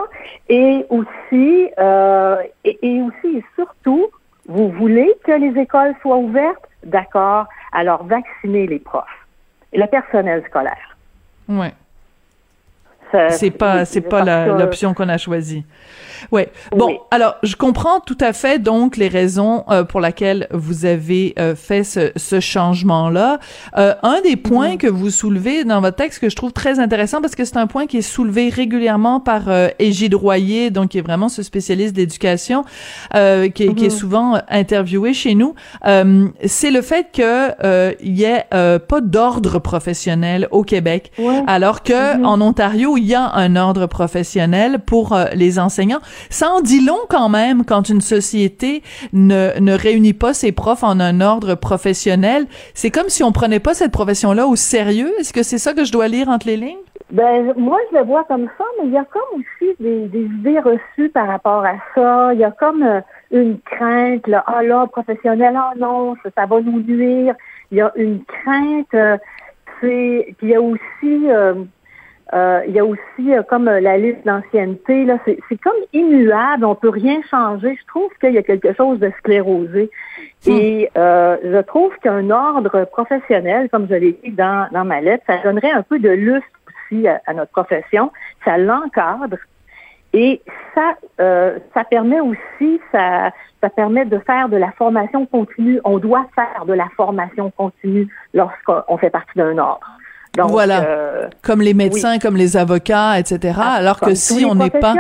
[0.49, 4.07] Et aussi, euh, et, et aussi et surtout,
[4.51, 6.67] vous voulez que les écoles soient ouvertes?
[6.83, 7.45] D'accord.
[7.71, 9.27] Alors, vaccinez les profs
[9.71, 10.97] et le personnel scolaire.
[11.47, 11.67] Oui.
[13.29, 15.63] C'est pas, c'est pas l'option qu'on a choisie.
[16.31, 16.51] Ouais.
[16.71, 21.33] Bon, alors je comprends tout à fait donc les raisons euh, pour lesquelles vous avez
[21.39, 23.39] euh, fait ce, ce changement-là.
[23.77, 24.77] Euh, un des points mm-hmm.
[24.77, 27.67] que vous soulevez dans votre texte que je trouve très intéressant parce que c'est un
[27.67, 29.43] point qui est soulevé régulièrement par
[29.79, 32.63] Égide Royer, donc qui est vraiment ce spécialiste d'éducation
[33.13, 33.89] qui, est, qui, est mm-hmm.
[33.89, 40.63] souvent interviewé chez nous, c'est le fait que il y ait pas d'ordre professionnel au
[40.63, 41.11] Québec,
[41.47, 42.25] alors que mm-hmm.
[42.25, 46.01] en Ontario il y a un ordre professionnel pour les enseignants.
[46.29, 50.83] Ça en dit long quand même quand une société ne, ne réunit pas ses profs
[50.83, 52.45] en un ordre professionnel.
[52.73, 55.11] C'est comme si on prenait pas cette profession-là au sérieux.
[55.19, 56.77] Est-ce que c'est ça que je dois lire entre les lignes?
[57.11, 60.59] Ben, moi, je le vois comme ça, mais il y a comme aussi des, idées
[60.59, 62.33] reçues par rapport à ça.
[62.33, 66.61] Il y a comme euh, une crainte, là, ah là, professionnel, ah non, ça, va
[66.61, 67.35] nous nuire.
[67.71, 69.17] Il y a une crainte, euh,
[69.81, 71.55] c'est, puis il y a aussi, euh,
[72.33, 76.63] euh, il y a aussi euh, comme euh, la liste d'ancienneté, là, c'est, comme immuable,
[76.63, 77.77] on peut rien changer.
[77.79, 79.89] Je trouve qu'il y a quelque chose de sclérosé.
[80.45, 80.51] Hmm.
[80.51, 85.37] Et je trouve qu'un ordre professionnel, comme je l'ai dit dans, dans ma lettre, ça
[85.43, 88.11] donnerait un peu de lustre aussi à, notre profession.
[88.45, 89.37] Ça l'encadre.
[90.13, 90.41] Et
[90.75, 95.79] ça, ça permet aussi, ça, ça permet de faire de la formation continue.
[95.85, 99.87] On doit faire de la formation continue lorsqu'on fait partie d'un ordre
[100.37, 103.57] voilà, euh, comme les médecins, comme les avocats, etc.
[103.59, 104.95] Ah, alors que si on n'est pas,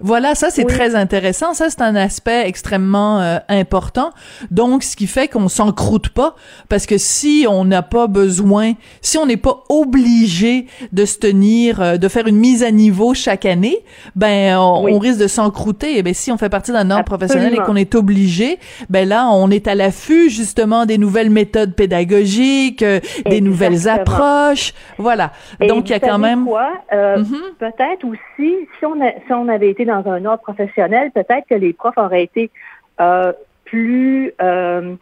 [0.00, 1.52] voilà, ça c'est très intéressant.
[1.52, 4.10] Ça c'est un aspect extrêmement euh, important.
[4.50, 6.34] Donc, ce qui fait qu'on s'encroute pas,
[6.70, 8.72] parce que si on n'a pas besoin,
[9.02, 13.12] si on n'est pas obligé de se tenir, euh, de faire une mise à niveau
[13.12, 13.80] chaque année,
[14.16, 15.98] ben on, risque de s'encrouter.
[15.98, 19.28] Et ben si on fait partie d'un ordre professionnel et qu'on est obligé, ben là
[19.30, 22.84] on est à l'affût justement des nouvelles méthodes pédagogiques,
[23.26, 24.53] des nouvelles approches
[24.98, 25.32] voilà.
[25.60, 26.46] Donc, il y a quand même...
[26.92, 27.54] Euh, mhm.
[27.58, 31.72] Peut-être aussi, si on, si on avait été dans un ordre professionnel, peut-être que les
[31.72, 32.50] profs auraient été
[33.00, 33.32] euh,
[33.64, 34.32] plus...
[34.40, 34.94] Euh,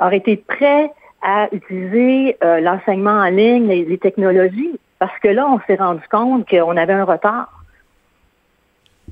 [0.00, 0.90] auraient été prêts
[1.22, 6.76] à utiliser l'enseignement en ligne, les technologies, parce que là, on s'est rendu compte qu'on
[6.76, 7.55] avait un retard.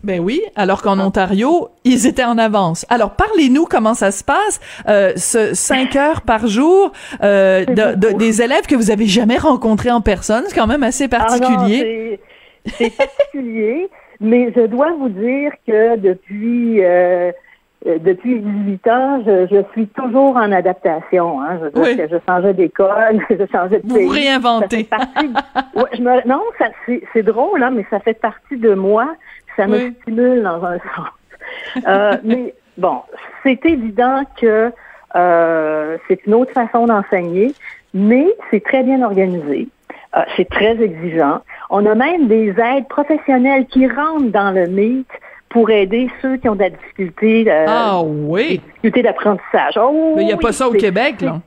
[0.05, 2.85] Ben oui, alors qu'en Ontario, ils étaient en avance.
[2.90, 8.43] Alors parlez-nous comment ça se passe, euh, ce cinq heures par jour euh, de, des
[8.43, 12.21] élèves que vous avez jamais rencontrés en personne, c'est quand même assez ah particulier.
[12.67, 13.88] c'est particulier,
[14.21, 16.85] mais je dois vous dire que depuis
[17.87, 21.40] euh, depuis 18 ans, je, je, suis toujours en adaptation.
[21.43, 21.61] Hein.
[21.62, 21.97] Je, oui.
[21.97, 24.05] que je changeais d'école, je changeais de pays.
[24.05, 24.88] Vous réinventez.
[25.77, 26.27] ouais, je me...
[26.27, 26.40] Non,
[27.12, 29.14] c'est drôle, hein, mais ça fait partie de moi
[29.57, 31.85] ça me stimule dans un sens.
[31.87, 33.01] Euh, mais bon,
[33.43, 34.73] c'est évident que
[35.17, 37.55] euh, c'est une autre façon d'enseigner,
[37.93, 39.69] mais c'est très bien organisé.
[40.17, 41.40] Euh, c'est très exigeant.
[41.71, 45.07] On a même des aides professionnelles qui rentrent dans le mythe
[45.49, 48.61] pour aider ceux qui ont de la difficulté, ah, oui.
[48.67, 49.79] difficulté d'apprentissage.
[49.81, 51.40] Oh, mais il n'y a pas ça au Québec, là.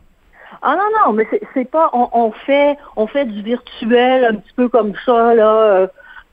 [0.62, 4.54] Ah non, non, mais c'est pas on, on, fait on fait du virtuel un petit
[4.56, 5.88] peu comme ça, là.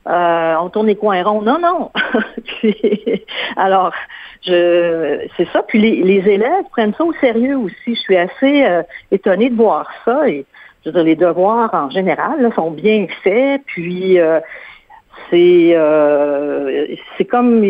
[0.07, 1.41] Euh, on tourne les coins ronds.
[1.41, 1.91] Non, non.
[3.57, 3.91] alors,
[4.45, 5.63] je, c'est ça.
[5.63, 7.95] Puis les, élèves prennent ça au sérieux aussi.
[7.95, 10.27] Je suis assez euh, étonnée de voir ça.
[10.29, 10.45] Et
[10.83, 13.61] je veux dire, les devoirs en général sont bien faits.
[13.65, 14.39] Puis euh,
[15.31, 15.75] c'est
[17.17, 17.63] c'est comme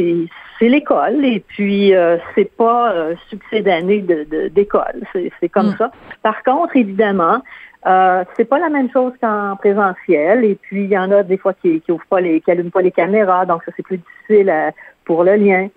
[0.59, 5.77] c'est l'école et puis euh, c'est pas euh, succès d'année de, d'école, c'est, comme Mm.
[5.77, 5.91] ça.
[6.23, 7.41] Par contre, évidemment,
[7.87, 11.37] euh, c'est pas la même chose qu'en présentiel et puis il y en a des
[11.37, 13.97] fois qui qui ouvrent pas les qui allument pas les caméras, donc ça c'est plus
[13.99, 14.71] difficile à-
[15.05, 15.67] pour le lien.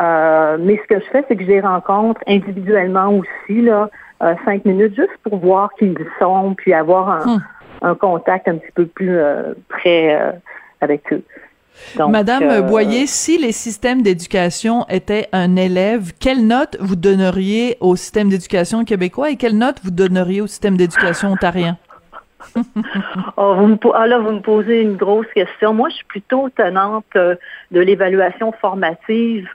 [0.00, 3.88] Euh, mais ce que je fais, c'est que je les rencontre individuellement aussi là,
[4.22, 7.40] euh, cinq minutes juste pour voir qui ils sont puis avoir un, Hmm.
[7.82, 10.32] un contact un petit peu plus euh, près euh,
[10.80, 11.22] avec eux.
[11.96, 17.76] Donc, Madame euh, Boyer, si les systèmes d'éducation étaient un élève, quelle note vous donneriez
[17.80, 21.76] au système d'éducation québécois et quelle note vous donneriez au système d'éducation ontarien?
[23.36, 25.72] Oh, vous me, ah là, vous me posez une grosse question.
[25.72, 27.36] Moi, je suis plutôt tenante euh,
[27.70, 29.48] de l'évaluation formative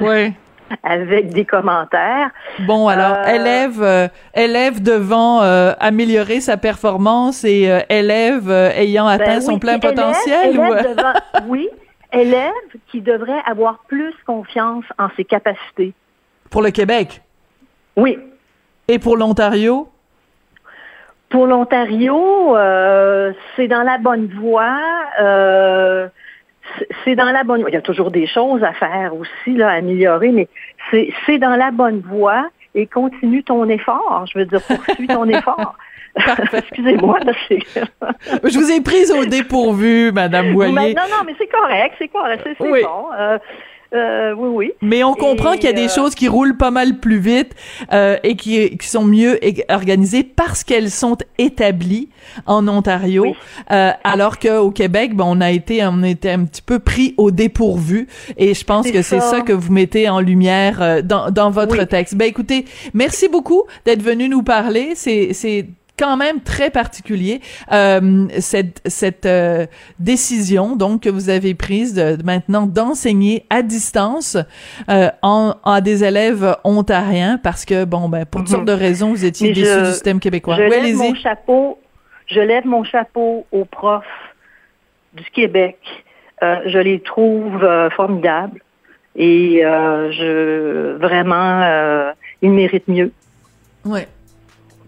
[0.00, 0.32] Oui.
[0.82, 2.30] avec des commentaires.
[2.60, 9.34] Bon, alors, Euh, élève, euh, élève devant euh, améliorer sa performance et élève ayant atteint
[9.36, 10.54] Ben son oui, plein élève- potentiel?
[10.54, 11.68] élève ou, devant- oui,
[12.12, 12.52] élève
[12.90, 15.92] qui devrait avoir plus confiance en ses capacités.
[16.50, 17.20] Pour le Québec?
[17.96, 18.18] Oui.
[18.88, 19.88] et pour l'Ontario?
[21.28, 22.54] Pour l'Ontario,
[23.56, 24.78] c'est dans la bonne voie.
[27.04, 27.70] C'est- dans la bonne voie.
[27.70, 30.48] Il y a toujours des choses à faire aussi, là, à améliorer, mais
[31.26, 34.24] c'est dans la bonne voie et continue ton effort.
[34.32, 35.74] Je veux dire, poursuis ton effort.
[36.52, 37.58] Excusez-moi, là, c'est...
[38.44, 40.94] Je vous ai prise au dépourvu, Madame Mais Boyer.
[40.94, 42.82] non, non, mais c'est correct, c'est correct, c'est c'est Oui.
[42.84, 43.06] bon.
[43.18, 43.38] Euh,
[43.92, 44.72] euh, oui, oui.
[44.82, 47.52] Mais on comprend qu'il y a des euh, choses qui roulent pas mal plus vite
[47.92, 52.08] euh, et qui, qui sont mieux organisées parce qu'elles sont établies
[52.46, 53.34] en Ontario, Oui.
[53.70, 57.30] euh, alors qu'au Québec, ben, on a été on était un petit peu pris au
[57.30, 58.08] dépourvu.
[58.36, 59.40] Et je pense que c'est ça.
[59.42, 61.86] que vous mettez en lumière euh, dans, dans votre Oui.
[61.86, 62.14] texte.
[62.16, 64.92] Ben écoutez, merci beaucoup d'être venu nous parler.
[64.94, 65.66] C'est
[65.98, 67.40] quand même très particulier
[67.72, 69.66] euh, cette cette euh,
[70.00, 74.36] décision donc que vous avez prise de, de maintenant d'enseigner à distance
[74.90, 78.54] euh, en, à des élèves ontariens parce que bon ben pour toutes Mhm.
[78.56, 80.56] sortes de raisons vous étiez Mais déçus je- du système québécois.
[80.56, 81.78] Je lève mon chapeau,
[82.26, 84.04] je lève mon chapeau aux profs
[85.12, 85.78] du Québec.
[86.42, 88.60] Euh, je les trouve euh, formidables
[89.14, 92.10] et euh, je vraiment euh,
[92.42, 93.12] ils méritent mieux.
[93.84, 94.08] Ouais.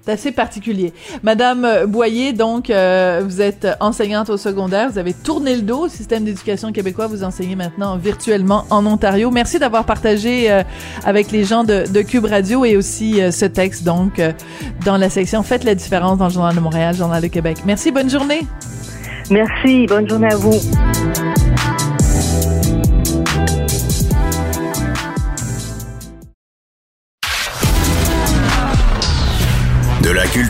[0.08, 0.92] Assez particulier.
[1.22, 5.88] Madame Boyer, donc, euh, vous êtes enseignante au secondaire, vous avez tourné le dos au
[5.88, 9.30] système d'éducation québécois, vous enseignez maintenant virtuellement en Ontario.
[9.30, 10.62] Merci d'avoir partagé euh,
[11.04, 14.32] avec les gens de, de Cube Radio et aussi euh, ce texte, donc, euh,
[14.84, 17.58] dans la section Faites la différence dans le Journal de Montréal, Journal de Québec.
[17.66, 18.46] Merci, bonne journée.
[19.30, 20.60] Merci, bonne journée à vous.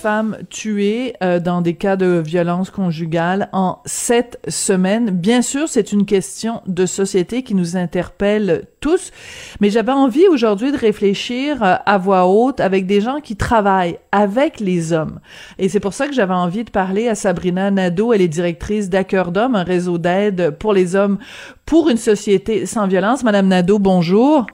[0.00, 5.10] femmes tuées euh, dans des cas de violence conjugale en sept semaines.
[5.10, 9.12] Bien sûr, c'est une question de société qui nous interpelle tous,
[9.60, 13.98] mais j'avais envie aujourd'hui de réfléchir euh, à voix haute avec des gens qui travaillent
[14.10, 15.20] avec les hommes.
[15.58, 18.14] Et c'est pour ça que j'avais envie de parler à Sabrina Nadeau.
[18.14, 21.18] Elle est directrice d'Acœur d'Hommes, un réseau d'aide pour les hommes
[21.66, 23.22] pour une société sans violence.
[23.22, 24.46] Madame Nadeau, bonjour.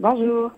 [0.00, 0.52] Bonjour.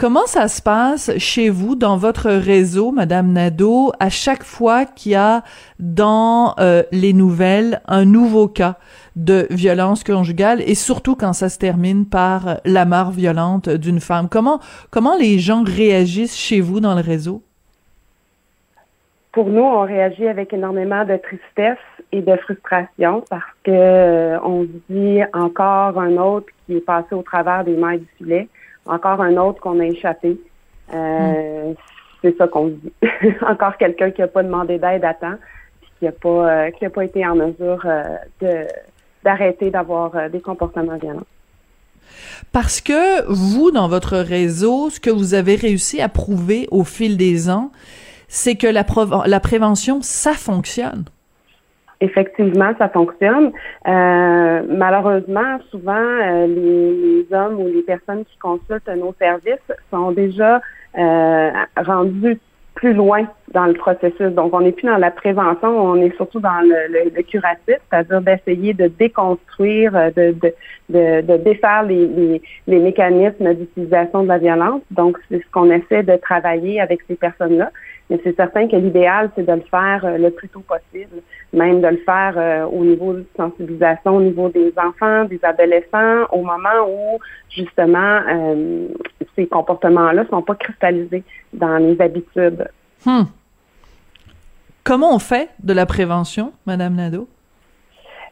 [0.00, 5.12] Comment ça se passe chez vous, dans votre réseau, Madame Nadeau, à chaque fois qu'il
[5.12, 5.42] y a
[5.78, 8.76] dans euh, les nouvelles un nouveau cas
[9.14, 14.30] de violence conjugale et surtout quand ça se termine par la mort violente d'une femme?
[14.30, 14.60] Comment,
[14.90, 17.42] comment les gens réagissent chez vous dans le réseau?
[19.32, 21.76] Pour nous, on réagit avec énormément de tristesse
[22.10, 27.22] et de frustration parce que euh, on dit encore un autre qui est passé au
[27.22, 28.48] travers des mailles du filet,
[28.86, 30.38] encore un autre qu'on a échappé.
[30.94, 31.72] Euh,
[32.22, 32.92] C'est ça qu'on dit.
[33.46, 35.36] encore quelqu'un qui n'a pas demandé d'aide à temps,
[35.80, 38.66] puis qui n'a pas euh, qui a pas été en mesure euh, de
[39.24, 41.26] d'arrêter d'avoir euh, des comportements violents.
[42.52, 47.16] Parce que vous, dans votre réseau, ce que vous avez réussi à prouver au fil
[47.16, 47.70] des ans,
[48.28, 51.04] c'est que la prévention, ça fonctionne.
[52.00, 53.52] Effectivement, ça fonctionne.
[53.86, 60.62] Euh, malheureusement, souvent, euh, les, hommes ou les personnes qui consultent nos services sont déjà
[60.98, 62.38] euh, rendus
[62.74, 64.32] plus loin dans le processus.
[64.32, 68.72] Donc, on n'est plus dans la prévention, on est surtout dans le, curatif, c'est-à-dire d'essayer
[68.72, 70.34] de déconstruire, euh, de,
[70.88, 74.80] de, de, défaire les, les mécanismes d'utilisation de la violence.
[74.90, 77.70] Donc, c'est ce qu'on essaie de travailler avec ces personnes-là.
[78.10, 81.80] Mais c'est certain que l'idéal, c'est de le faire euh, le plus tôt possible, même
[81.80, 86.42] de le faire euh, au niveau de sensibilisation, au niveau des enfants, des adolescents, au
[86.42, 88.88] moment où justement euh,
[89.36, 92.68] ces comportements-là sont pas cristallisés dans les habitudes.
[93.06, 93.22] Hmm.
[94.84, 97.28] comment on fait de la prévention, Madame Nadeau?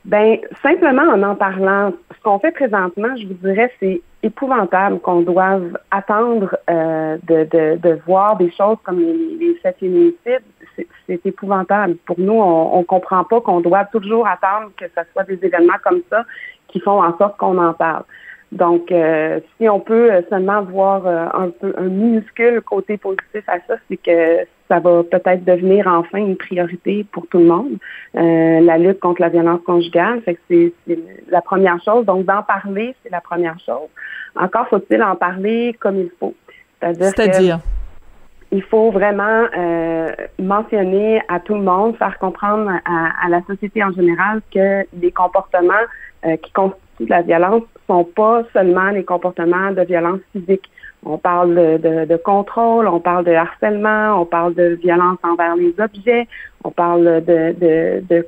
[0.05, 1.93] Ben simplement en en parlant.
[2.15, 7.77] Ce qu'on fait présentement, je vous dirais, c'est épouvantable qu'on doive attendre euh, de, de,
[7.77, 10.43] de, voir des choses comme les, les féminicides.
[11.07, 11.97] C'est épouvantable.
[12.07, 15.79] Pour nous, on ne comprend pas qu'on doit toujours attendre que ce soit des événements
[15.83, 16.25] comme ça
[16.69, 18.05] qui font en sorte qu'on en parle.
[18.51, 23.59] Donc, euh, si on peut seulement voir euh, un peu un minuscule côté positif à
[23.67, 27.77] ça, c'est que ça va peut-être devenir enfin une priorité pour tout le monde,
[28.17, 30.23] euh, la lutte contre la violence conjugale.
[30.23, 32.07] Fait que c'est, la première chose.
[32.07, 33.89] Donc, d'en parler, c'est la première chose.
[34.35, 36.35] Encore faut-il en parler comme il faut.
[36.81, 37.59] C'est-à-dire, C'est-à-dire?
[38.51, 43.85] il faut vraiment euh, mentionner à tout le monde, faire comprendre à, à, la société
[43.85, 45.75] en général que les comportements
[46.25, 50.71] euh, qui constituent la violence sont pas seulement les comportements de violence physique.
[51.05, 55.73] On parle de, de, contrôle, on parle de harcèlement, on parle de violence envers les
[55.81, 56.27] objets,
[56.65, 58.27] on parle de,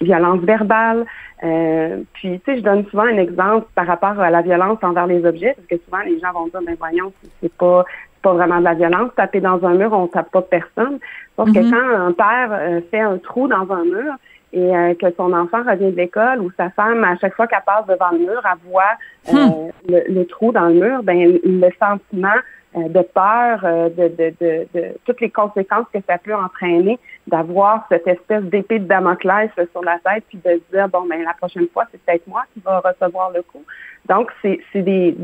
[0.00, 1.04] violence verbale.
[1.42, 5.06] Euh, puis, tu sais, je donne souvent un exemple par rapport à la violence envers
[5.06, 7.84] les objets, parce que souvent les gens vont dire, ben voyons, c'est pas
[8.22, 9.10] pas vraiment de la violence.
[9.16, 10.98] Taper dans un mur, on tape pas personne.
[11.36, 11.70] Sauf que mm-hmm.
[11.70, 14.14] quand un père euh, fait un trou dans un mur,
[14.52, 17.62] et euh, que son enfant revient de l'école ou sa femme, à chaque fois qu'elle
[17.64, 18.82] passe devant le mur, elle voit
[19.28, 20.14] euh, hmm.
[20.14, 22.28] le, trou dans le mur, ben le sentiment
[22.76, 27.86] euh, de peur, de, de, de, de, toutes les conséquences que ça peut entraîner, d'avoir
[27.88, 31.34] cette espèce d'épée de Damoclès sur la tête, puis de se dire bon ben la
[31.34, 33.64] prochaine fois c'est peut-être moi qui va recevoir le coup.
[34.08, 35.16] Donc c'est c'est des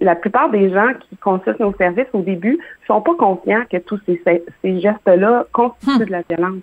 [0.00, 4.00] la plupart des gens qui consultent nos services au début sont pas conscients que tous
[4.06, 4.22] ces,
[4.62, 6.62] ces gestes-là constituent de la violence.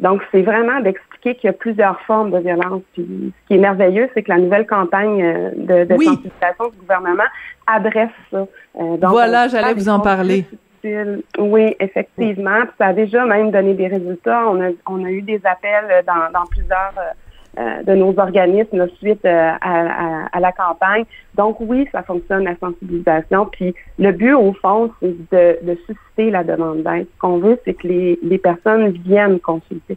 [0.00, 2.82] Donc, c'est vraiment d'expliquer qu'il y a plusieurs formes de violence.
[2.94, 6.78] Puis, ce qui est merveilleux, c'est que la nouvelle campagne euh, de, de sensibilisation du
[6.78, 7.28] gouvernement
[7.66, 8.38] adresse ça.
[8.38, 10.46] Euh, voilà, j'allais vous en parler.
[11.38, 12.60] Oui, effectivement.
[12.78, 14.44] ça a déjà même donné des résultats.
[14.48, 17.12] On a, on a eu des appels dans, dans plusieurs euh,
[17.86, 21.04] de nos organismes suite euh, à, la campagne.
[21.34, 23.46] Donc oui, ça fonctionne la sensibilisation.
[23.46, 27.06] Puis le but au fond, c'est de, susciter la demande d'aide.
[27.14, 29.96] Ce qu'on veut, c'est que les, les personnes viennent consulter.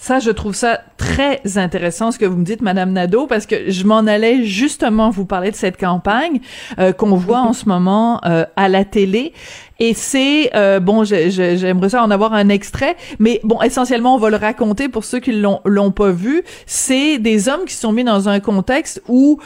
[0.00, 3.70] Ça, je trouve ça très intéressant ce que vous me dites, Madame Nadeau, parce que
[3.70, 6.40] je m'en allais justement vous parler de cette campagne
[6.78, 9.34] euh, qu'on voit en ce moment euh, à la télé.
[9.78, 14.28] Et c'est euh, bon, j'aimerais ça en avoir un extrait, mais bon, essentiellement, on va
[14.28, 16.44] le raconter pour ceux qui l'ont l'ont pas vu.
[16.66, 19.38] C'est des hommes qui sont mis dans un contexte où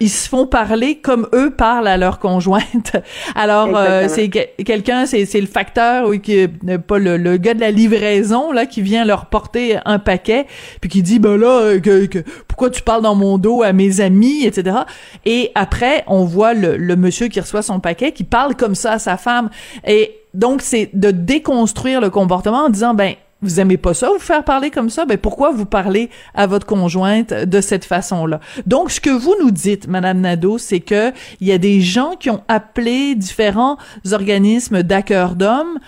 [0.00, 2.96] ils se font parler comme eux parlent à leur conjointe.
[3.34, 3.78] Alors,
[4.08, 6.48] c'est quelqu'un, c'est c'est le facteur, oui, qui
[6.86, 10.46] pas le, le gars de la livraison là, qui vient leur porter un paquet,
[10.80, 12.08] puis qui dit ben là, euh,
[12.48, 14.76] pourquoi tu parles dans mon dos à mes amis, etc.
[15.24, 18.92] Et après, on voit le, le monsieur qui reçoit son paquet qui parle comme ça
[18.92, 19.50] à sa femme.
[19.86, 24.20] Et donc, c'est de déconstruire le comportement en disant ben vous aimez pas ça, vous
[24.20, 28.40] faire parler comme ça, ben pourquoi vous parlez à votre conjointe de cette façon-là?
[28.66, 32.12] Donc ce que vous nous dites madame Nadeau, c'est que il y a des gens
[32.18, 33.76] qui ont appelé différents
[34.10, 35.78] organismes d'accueil d'hommes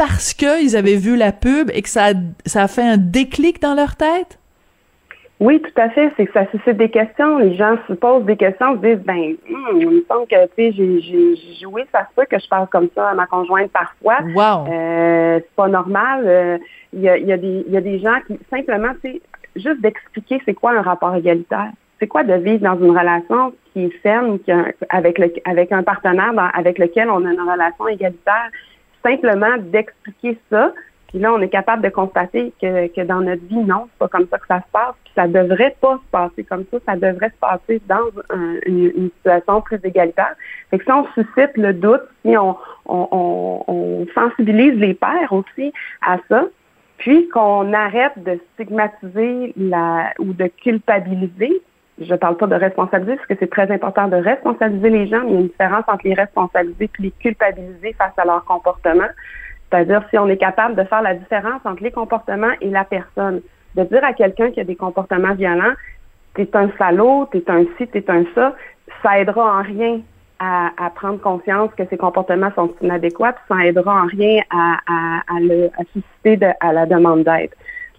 [0.00, 2.12] parce qu'ils avaient vu la pub et que ça a,
[2.46, 4.38] ça a fait un déclic dans leur tête?
[5.40, 6.10] Oui, tout à fait.
[6.16, 7.36] C'est que ça suscite des questions.
[7.36, 10.52] Les gens se posent des questions, se disent, ben, hmm, il me semble que, tu
[10.56, 14.20] sais, j'ai joué, ça se peut que je parle comme ça à ma conjointe parfois.
[14.34, 14.72] Wow.
[14.72, 16.24] Euh, c'est pas normal.
[16.24, 16.58] Euh,
[16.94, 19.20] il y, a, y, a des, y a des gens qui, simplement, tu
[19.54, 21.72] juste d'expliquer c'est quoi un rapport égalitaire.
[21.98, 24.50] C'est quoi de vivre dans une relation qui est ferme, qui
[24.88, 28.48] avec, le, avec un partenaire avec lequel on a une relation égalitaire?
[29.02, 30.72] Simplement d'expliquer ça.
[31.08, 34.08] Puis là, on est capable de constater que, que dans notre vie, non, c'est pas
[34.08, 34.94] comme ça que ça se passe.
[35.04, 36.78] Puis ça devrait pas se passer comme ça.
[36.86, 38.10] Ça devrait se passer dans
[38.66, 40.34] une, situation plus égalitaire.
[40.70, 45.72] Fait que si on suscite le doute, si on, on, on sensibilise les pères aussi
[46.00, 46.44] à ça,
[47.00, 51.62] puis qu'on arrête de stigmatiser la ou de culpabiliser
[52.00, 55.20] je ne parle pas de responsabiliser parce que c'est très important de responsabiliser les gens,
[55.24, 58.44] mais il y a une différence entre les responsabiliser et les culpabiliser face à leur
[58.44, 59.08] comportement.
[59.70, 63.40] C'est-à-dire si on est capable de faire la différence entre les comportements et la personne.
[63.76, 65.74] De dire à quelqu'un qui a des comportements violents,
[66.34, 68.54] t'es un salaud, t'es un ci, t'es un ça,
[69.02, 70.00] ça aidera en rien
[70.40, 75.66] à, prendre conscience que ces comportements sont inadéquats, ça aidera en rien à, à, le,
[75.78, 77.50] à susciter de, à la demande d'aide.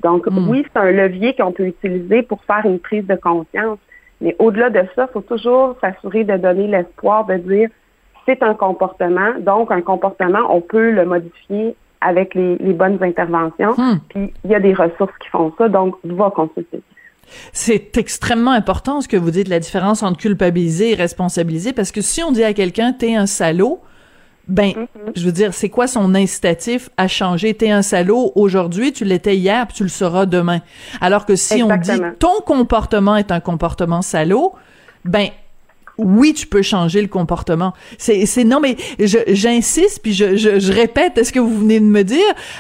[0.02, 0.50] Donc, hmm.
[0.50, 3.78] oui, c'est un levier qu'on peut utiliser pour faire une prise de conscience.
[4.22, 7.70] Mais au-delà de ça, il faut toujours s'assurer de donner l'espoir de dire
[8.26, 9.34] c'est un comportement.
[9.40, 13.74] Donc, un comportement, on peut le modifier avec les, bonnes interventions.
[13.78, 14.00] Hmm.
[14.10, 15.70] Puis, il y a des ressources qui font ça.
[15.70, 16.82] Donc, va consulter.
[17.54, 22.02] C'est extrêmement important ce que vous dites, la différence entre culpabiliser et responsabiliser, parce que
[22.02, 23.80] si on dit à quelqu'un, t'es un salaud,
[24.52, 25.12] ben, Mm-hmm.
[25.16, 27.54] je veux dire, c'est quoi son incitatif à changer?
[27.54, 30.62] T'es un salaud aujourd'hui, tu l'étais hier, puis tu le seras demain.
[31.00, 34.54] Alors que si on dit ton comportement est un comportement salaud,
[35.06, 35.30] ben,
[35.98, 37.74] oui, tu peux changer le comportement.
[37.98, 41.80] C'est, c'est non, mais je, j'insiste puis je, je, je répète ce que vous venez
[41.80, 42.20] de me dire,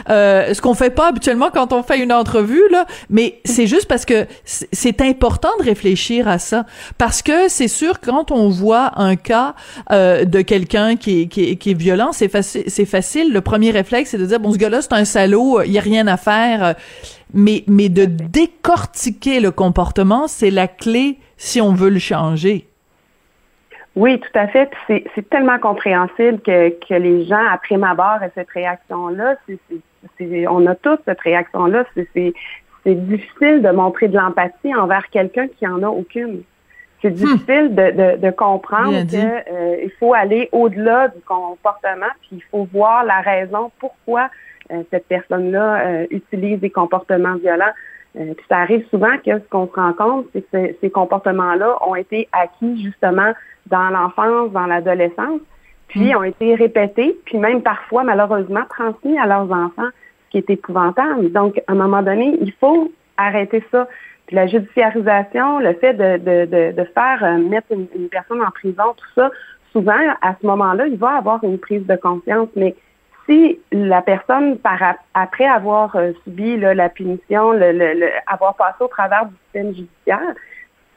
[0.09, 3.87] euh, ce qu'on fait pas habituellement quand on fait une entrevue là, mais c'est juste
[3.87, 6.65] parce que c'est important de réfléchir à ça
[6.97, 9.55] parce que c'est sûr quand on voit un cas
[9.91, 13.33] euh, de quelqu'un qui est, qui qui est violent, c'est facile, c'est facile.
[13.33, 15.81] Le premier réflexe c'est de dire bon ce gars-là c'est un salaud, il y a
[15.81, 16.75] rien à faire.
[17.33, 22.70] Mais mais de décortiquer le comportement, c'est la clé si on veut le changer.
[23.95, 24.69] Oui, tout à fait.
[24.87, 29.35] Puis c'est, tellement compréhensible que, que les gens, après ma barre, aient cette réaction-là.
[30.49, 31.85] On a tous cette réaction-là.
[31.95, 32.33] C'est,
[32.85, 36.41] difficile de montrer de l'empathie envers quelqu'un qui en a aucune.
[37.01, 42.67] C'est difficile de, de, de comprendre qu'il faut aller au-delà du comportement, puis il faut
[42.71, 44.29] voir la raison pourquoi
[44.71, 47.73] euh, cette personne-là euh, utilise des comportements violents.
[48.17, 51.77] Euh, puis ça arrive souvent que ce qu'on se rend compte, c'est que ces- comportements-là
[51.87, 53.31] ont été acquis justement
[53.67, 55.39] dans l'enfance, dans l'adolescence,
[55.87, 59.89] puis ont été répétés, puis même parfois malheureusement transmis à leurs enfants,
[60.25, 61.31] ce qui est épouvantable.
[61.31, 63.87] Donc, à un moment donné, il faut arrêter ça.
[64.27, 68.41] Puis la judiciarisation, le fait de, de, de, de faire euh, mettre une, une personne
[68.41, 69.31] en prison, tout ça,
[69.71, 72.75] souvent, à ce moment-là, il va avoir une prise de conscience, mais
[73.31, 78.09] si la personne, par ap- après avoir euh, subi là, la punition, le, le- le-
[78.27, 80.33] avoir passé au travers du système judiciaire,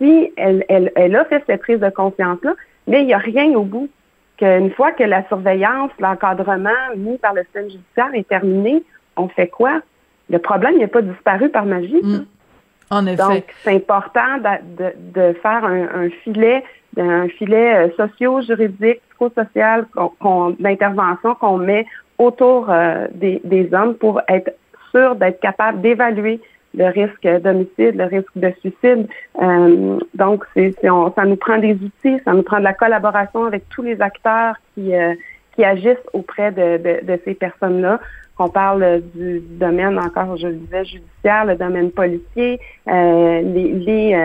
[0.01, 2.55] si elle, elle, elle a fait cette prise de conscience-là,
[2.89, 3.89] mais il n'y a rien au bout.
[4.37, 8.83] Qu'une fois que la surveillance, l'encadrement mis par le système judiciaire est terminé,
[9.17, 9.81] on fait quoi?
[10.29, 12.01] Le problème n'a pas disparu par magie.
[12.03, 12.97] ça.
[12.99, 13.17] En effet.
[13.17, 16.65] Donc, c'est important de, de, de faire un, un filet,
[16.99, 21.87] un filet euh, socio-juridique, psychosocial qu'on- qu'on- d'intervention qu'on met
[22.19, 24.53] autour euh, des, hommes pour être
[24.91, 26.41] sûr d'être capable d'évaluer
[26.77, 29.07] le risque d'homicide, le risque de suicide.
[29.41, 33.83] Euh, donc, ça nous prend des outils, ça nous prend de la collaboration avec tous
[33.83, 35.15] les acteurs qui, euh,
[35.55, 38.01] qui agissent auprès de, ces personnes-là.
[38.37, 44.17] Qu'on parle du, domaine encore, je le disais, judiciaire, le domaine policier, les,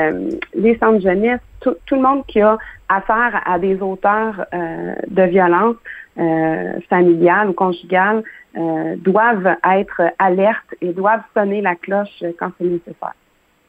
[0.56, 2.58] les, centres jeunesse, tout, tout le monde qui a
[2.90, 5.76] affaire à des auteurs de violence
[6.20, 8.24] euh, familiale ou conjugale
[8.58, 13.14] euh, doivent être alertes et doivent sonner la cloche quand c'est nécessaire.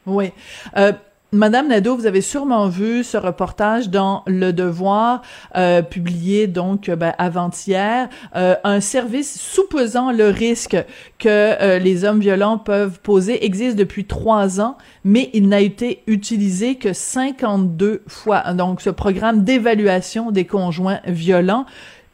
[0.06, 0.32] Oui.
[0.76, 0.92] Euh,
[1.32, 5.22] Madame Nadeau, vous avez sûrement vu ce reportage dans Le Devoir,
[5.54, 10.76] euh, publié donc ben, avant-hier, euh, un service soupesant le risque
[11.20, 16.02] que euh, les hommes violents peuvent poser existe depuis trois ans, mais il n'a été
[16.08, 18.52] utilisé que 52 fois.
[18.54, 21.64] Donc, ce programme d'évaluation des conjoints violents,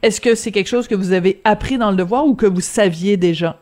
[0.07, 2.61] est-ce que c'est quelque chose que vous avez appris dans Le Devoir ou que vous
[2.61, 3.57] saviez déjà?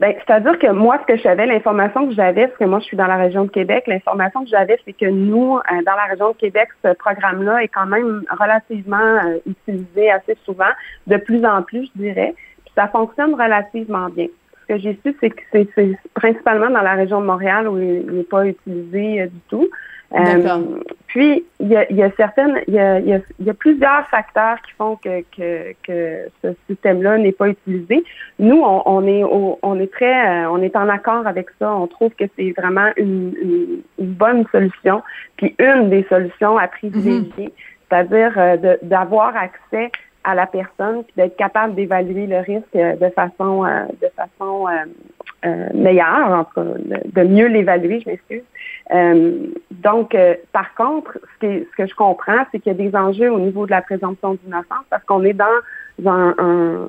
[0.00, 2.84] Ben, c'est-à-dire que moi, ce que je savais, l'information que j'avais, parce que moi, je
[2.84, 6.04] suis dans la région de Québec, l'information que j'avais, c'est que nous, euh, dans la
[6.10, 10.70] région de Québec, ce programme-là est quand même relativement euh, utilisé assez souvent,
[11.06, 12.34] de plus en plus, je dirais.
[12.64, 14.26] Puis ça fonctionne relativement bien.
[14.62, 18.04] Ce que j'ai su, c'est que c'est principalement dans la région de Montréal où il
[18.06, 19.68] n'est pas utilisé euh, du tout.
[20.14, 23.20] Euh, puis, il y a, il y a certaines, il y a, il y a-
[23.38, 28.02] il y a plusieurs facteurs qui font que, que, que ce système-là n'est pas utilisé.
[28.38, 31.74] Nous, on, on est au- on est très, euh, on est en accord avec ça.
[31.74, 35.02] On trouve que c'est vraiment une, une, une bonne solution,
[35.36, 37.52] puis une des solutions à privilégier,
[37.90, 39.90] c'est-à-dire euh, d'avoir accès
[40.28, 44.66] à la personne, puis d'être capable d'évaluer le risque euh, de façon, euh, de façon
[44.68, 48.42] euh, meilleure, en tout cas, de, mieux l'évaluer, je m'excuse.
[49.70, 50.14] Donc,
[50.52, 53.30] par contre, ce, qui est- ce que je comprends, c'est qu'il y a des enjeux
[53.32, 55.58] au niveau de la présomption d'innocence parce qu'on est dans
[56.06, 56.88] un, un,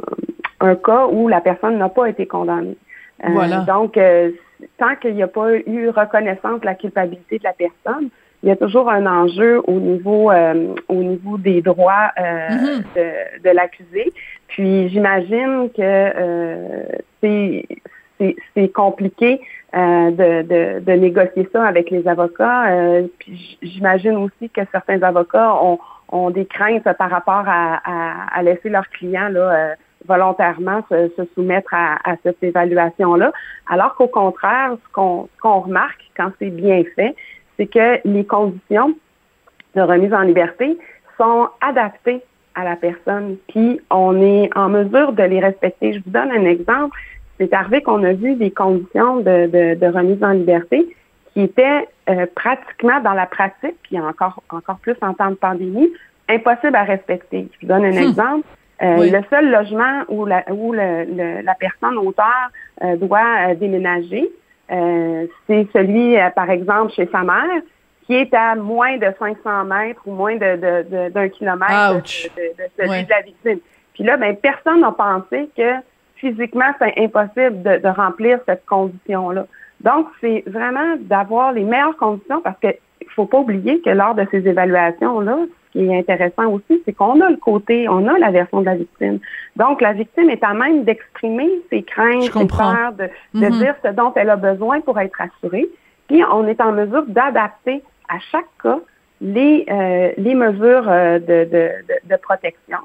[0.60, 2.78] un cas où la personne n'a pas été condamnée.
[3.24, 3.60] Voilà.
[3.62, 4.00] Donc,
[4.78, 8.10] tant qu'il n'y a pas eu reconnaissance de la culpabilité de la personne,
[8.44, 12.84] il y a toujours un enjeu au niveau euh, au niveau des droits euh, Mhm.
[12.96, 14.12] de, de l'accusé.
[14.48, 16.84] Puis j'imagine que euh,
[17.22, 19.42] c'est compliqué
[19.76, 22.70] euh, de, de, de négocier ça avec les avocats.
[22.72, 25.80] Euh, puis j'imagine aussi que certains avocats ont,
[26.12, 29.76] ont des craintes par rapport à, à, à laisser leurs clients là, euh,
[30.08, 33.32] volontairement se, se soumettre à, à cette évaluation-là.
[33.70, 37.16] Alors qu'au contraire, ce qu'on ce qu'on remarque quand c'est bien fait,
[37.60, 38.96] c'est que les conditions
[39.76, 40.78] de remise en liberté
[41.18, 42.22] sont adaptées
[42.56, 45.94] à la personne, puis on est en mesure de les respecter.
[45.94, 46.98] Je vous donne un exemple.
[47.38, 50.88] C'est arrivé qu'on a vu des conditions de, de, de remise en liberté
[51.34, 55.90] qui étaient euh, pratiquement dans la pratique, puis encore, encore plus en temps de pandémie,
[56.30, 57.48] impossibles à respecter.
[57.54, 58.10] Je vous donne un Hmm.
[58.10, 58.48] exemple.
[58.82, 62.50] Euh, le seul logement où la, où le, la personne auteur
[62.82, 64.30] euh, doit déménager,
[64.70, 67.62] c'est celui, par exemple, chez sa mère,
[68.06, 73.04] qui est à moins de 500 mètres ou moins de, de, d'un kilomètre de, celui
[73.04, 73.60] de la victime.
[73.94, 75.74] Puis là, ben, personne n'a pensé que
[76.16, 79.46] physiquement, c'est impossible de, de remplir cette condition-là.
[79.82, 84.16] Donc, c'est vraiment d'avoir les meilleures conditions parce qu'il ne faut pas oublier que lors
[84.16, 85.38] de ces évaluations-là,
[85.72, 88.76] qui est intéressant aussi, c'est qu'on a le côté, on a la version de la
[88.76, 89.20] victime.
[89.56, 93.60] Donc, la victime est à même d'exprimer ses craintes, ses peurs, de, de mm-hmm.
[93.60, 95.70] dire ce dont elle a besoin pour être assurée.
[96.08, 98.80] Puis, on est en mesure d'adapter à chaque cas
[99.22, 101.70] les, euh, les mesures euh, de, de,
[102.06, 102.78] de, protection.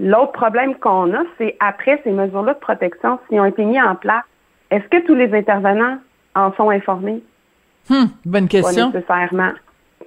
[0.00, 3.94] L'autre problème qu'on a, c'est après ces mesures-là de protection, s'ils ont été mis en
[3.94, 4.24] place,
[4.70, 5.98] est-ce que tous les intervenants
[6.34, 7.22] en sont informés?
[7.90, 8.90] Hum, bonne question.
[8.90, 9.52] Pas nécessairement.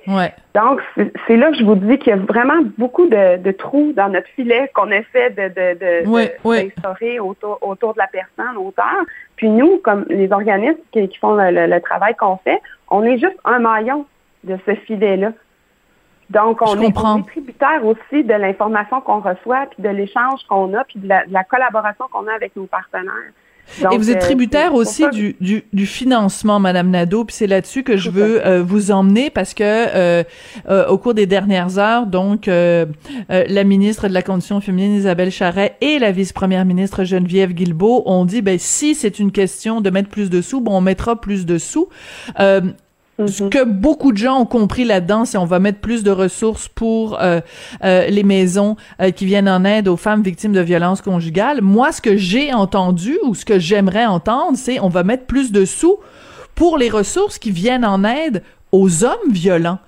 [0.07, 0.33] Ouais.
[0.53, 0.81] Donc,
[1.27, 4.09] c'est là que je vous dis qu'il y a vraiment beaucoup de, de trous dans
[4.09, 9.03] notre filet qu'on essaie de, de, de, autour, autour de la personne, auteur.
[9.35, 13.17] Puis nous, comme les organismes qui, qui font le, le travail qu'on fait, on est
[13.17, 14.05] juste un maillon
[14.43, 15.31] de ce filet-là.
[16.29, 20.99] Donc, on est, tributaire aussi de l'information qu'on reçoit, puis de l'échange qu'on a, puis
[20.99, 23.31] de la, collaboration qu'on a avec nos partenaires.
[23.91, 27.84] Et vous êtes euh, tributaire aussi du, du, du, financement, Madame Nadeau, puis c'est là-dessus
[27.84, 30.24] que je veux euh, vous emmener parce que euh,
[30.88, 35.99] au cours des dernières heures, donc la ministre de la Condition féminine Isabelle Charret et
[35.99, 40.30] la vice-première ministre Geneviève Guilbeault ont dit ben si c'est une question de mettre plus
[40.30, 41.89] de sous, bon on mettra plus de sous.
[43.18, 43.49] Ce mhm.
[43.49, 47.22] que beaucoup de gens ont compris là-dedans, c'est on va mettre plus de ressources pour
[47.22, 47.39] euh,
[47.84, 51.61] euh, les maisons euh, qui viennent en aide aux femmes victimes de violences conjugales.
[51.61, 55.53] Moi, ce que j'ai entendu ou ce que j'aimerais entendre, c'est on va mettre plus
[55.53, 55.97] de sous
[56.55, 58.43] pour les ressources qui viennent en aide
[58.74, 59.80] aux hommes violents.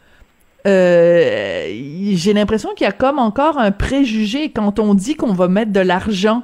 [0.65, 5.73] j'ai l'impression qu'il y a comme encore un préjugé quand on dit qu'on va mettre
[5.73, 6.43] de l'argent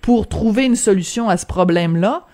[0.00, 2.26] pour trouver une solution à ce problème-là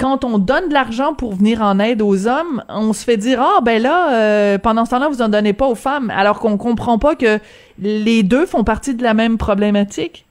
[0.00, 3.40] quand on donne de l'argent pour venir en aide aux hommes, on se fait dire
[3.40, 6.56] ah ben là euh, pendant ce temps-là vous en donnez pas aux femmes, alors qu'on
[6.56, 7.38] comprend pas que
[7.78, 10.26] les deux font partie de la même problématique.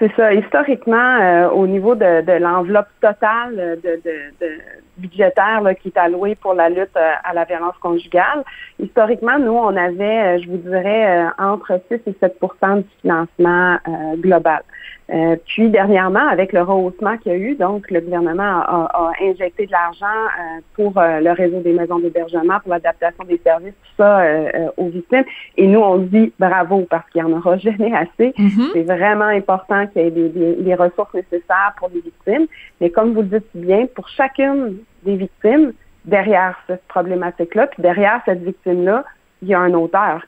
[0.00, 0.34] C'est ça.
[0.34, 4.00] Historiquement, euh, au niveau de, l'enveloppe totale de,
[4.98, 8.44] budgétaire qui est allouée pour la lutte euh, à la violence conjugale,
[8.80, 13.78] historiquement, nous, on avait, je vous dirais, entre 6 et 7% du financement
[14.18, 14.62] global.
[15.12, 19.66] Euh, puis dernièrement, avec le rehaussement qu'il y a eu, donc le gouvernement a, injecté
[19.66, 24.02] de l'argent euh, pour euh, le réseau des maisons d'hébergement, pour l'adaptation des services, tout
[24.02, 24.24] ça
[24.78, 25.24] aux victimes.
[25.58, 28.30] Et nous, on dit bravo parce qu'il n'y en aura jamais assez.
[28.30, 28.70] Mm-hmm.
[28.72, 32.46] C'est vraiment important qu'il y ait des, les ressources nécessaires pour les victimes.
[32.80, 35.72] Mais comme vous le dites bien, pour chacune des victimes,
[36.06, 39.04] derrière cette problématique-là, puis derrière cette victime-là,
[39.42, 40.26] il y a un auteur.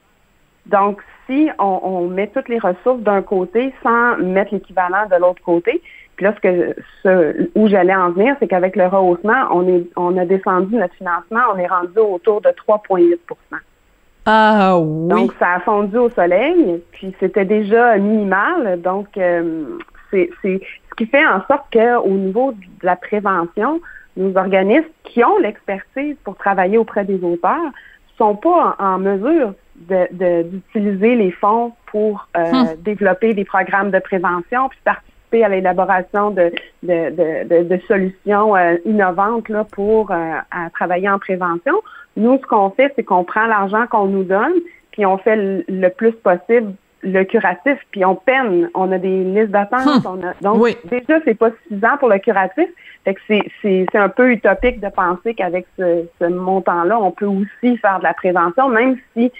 [0.66, 5.82] Donc, si on, met toutes les ressources d'un côté sans mettre l'équivalent de l'autre côté,
[6.16, 9.84] puis là, ce que, ce, où j'allais en venir, c'est qu'avec le rehaussement, on, est,
[9.96, 13.18] on a descendu notre financement, on est rendu autour de 3,8%
[14.24, 15.08] Ah oui.
[15.08, 18.80] Donc, ça a fondu au soleil, puis c'était déjà minimal.
[18.80, 19.64] Donc, euh,
[20.10, 23.80] c'est ce qui fait en sorte qu'au niveau de la prévention,
[24.16, 27.72] nos organismes qui ont l'expertise pour travailler auprès des auteurs
[28.16, 32.68] sont pas en mesure d'utiliser de, les fonds pour euh, hum.
[32.80, 36.52] développer des programmes de prévention, puis participer à l'élaboration de,
[36.82, 40.16] de, de, solutions euh, innovantes là, pour euh,
[40.74, 41.74] travailler en prévention.
[42.16, 44.54] Nous, ce qu'on fait, c'est qu'on prend l'argent qu'on nous donne,
[44.92, 46.72] puis on fait le, plus possible
[47.02, 50.04] le curatif, puis on peine, on a des listes d'attente.
[50.06, 50.32] Hum.
[50.40, 52.68] Donc, déjà, c'est pas suffisant pour le curatif.
[53.04, 53.20] Fait que
[53.62, 58.04] c'est un peu utopique de penser qu'avec ce, ce montant-là, on peut aussi faire de
[58.04, 59.30] la prévention, même si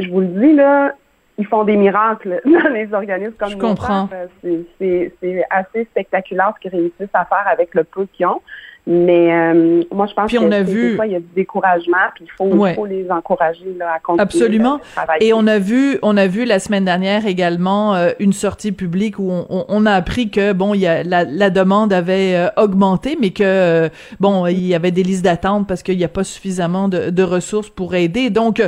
[0.00, 0.94] je vous le dis, là,
[1.38, 4.08] ils font des miracles dans les organismes comme Je comprends.
[4.42, 8.42] C'est assez spectaculaire ce qu'ils réussissent à faire avec le peu qu'ils ont.
[8.86, 10.96] Mais euh, moi, je pense que on a vu...
[10.96, 14.80] fois, il y a du découragement, puis il faut, les encourager là, à continuer Absolument.
[15.20, 19.18] Et on a vu, on a vu la semaine dernière également euh, une sortie publique
[19.18, 22.48] où on, on, a appris que bon, il y a la, la demande avait euh,
[22.56, 26.24] augmenté, mais que bon, il y avait des listes d'attente parce qu'il n'y a pas
[26.24, 28.30] suffisamment de, de, ressources pour aider.
[28.30, 28.62] Donc,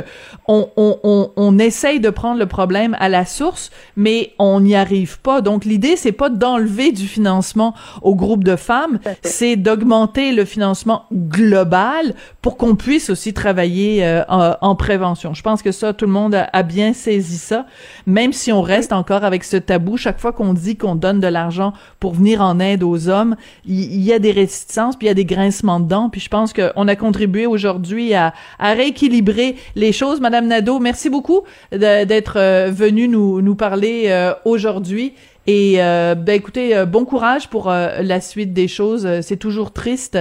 [0.47, 5.19] on, on, on, essaye de prendre le problème à la source, mais on n'y arrive
[5.19, 5.41] pas.
[5.41, 11.05] Donc, l'idée, c'est pas d'enlever du financement au groupe de femmes, c'est d'augmenter le financement
[11.11, 15.33] global pour qu'on puisse aussi travailler euh, en, prévention.
[15.33, 17.65] Je pense que ça, tout le monde a, bien saisi ça,
[18.05, 19.97] même si on reste encore avec ce tabou.
[19.97, 23.35] Chaque fois qu'on dit qu'on donne de l'argent pour venir en aide aux hommes,
[23.65, 26.09] il, y a des réticences, puis il y a des grincements dedans.
[26.09, 30.19] Puis je pense qu'on a contribué aujourd'hui à, rééquilibrer les choses.
[30.19, 31.41] Madame Nadeau, merci beaucoup
[31.71, 35.13] d'être euh, venue nous, nous parler euh, aujourd'hui.
[35.45, 39.21] Et euh, ben écoutez, euh, bon courage pour euh, la suite des choses.
[39.21, 40.17] C'est toujours triste,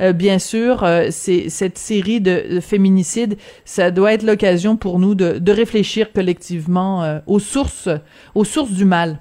[0.00, 0.84] bien sûr.
[1.10, 7.20] c'est cette série de, féminicides, ça doit être l'occasion pour nous de, de réfléchir collectivement
[7.26, 7.88] aux sources,
[8.34, 9.18] aux sources du mal.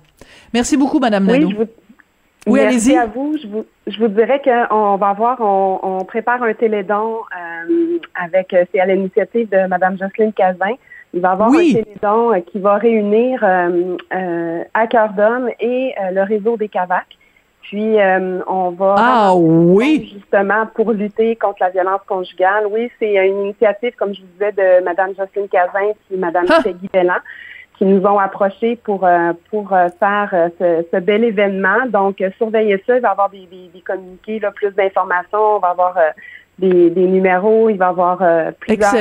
[0.54, 1.48] Merci beaucoup, Madame Nadeau.
[1.48, 1.56] Oui,
[2.48, 3.38] oui Merci à vous.
[3.42, 7.18] Je vous, je vous dirais qu'on va avoir, on, on, prépare un télédon
[8.16, 10.76] avec, c'est à l'initiative de Madame Jocelyne Cazin.
[11.14, 15.50] Il va y avoir un télédon euh, qui va réunir euh, euh, à cœur d'homme
[15.60, 17.06] et euh, le réseau des CAVAC.
[17.62, 17.96] Puis
[18.46, 22.68] on va ah oui justement pour lutter contre la violence conjugale.
[22.70, 26.60] Oui, c'est une initiative, comme je vous disais, de Mme Jocelyne Cazin et Mme ah.
[26.62, 27.16] Peggy Bellan
[27.78, 29.08] qui nous ont approchés pour
[29.50, 31.88] pour faire ce, bel événement.
[31.88, 32.98] Donc, surveillez ça.
[32.98, 35.56] Il va y avoir des, des, des communiqués, là, plus d'informations.
[35.56, 35.96] On va avoir
[36.60, 38.92] des, numéros, il va y avoir euh, plusieurs,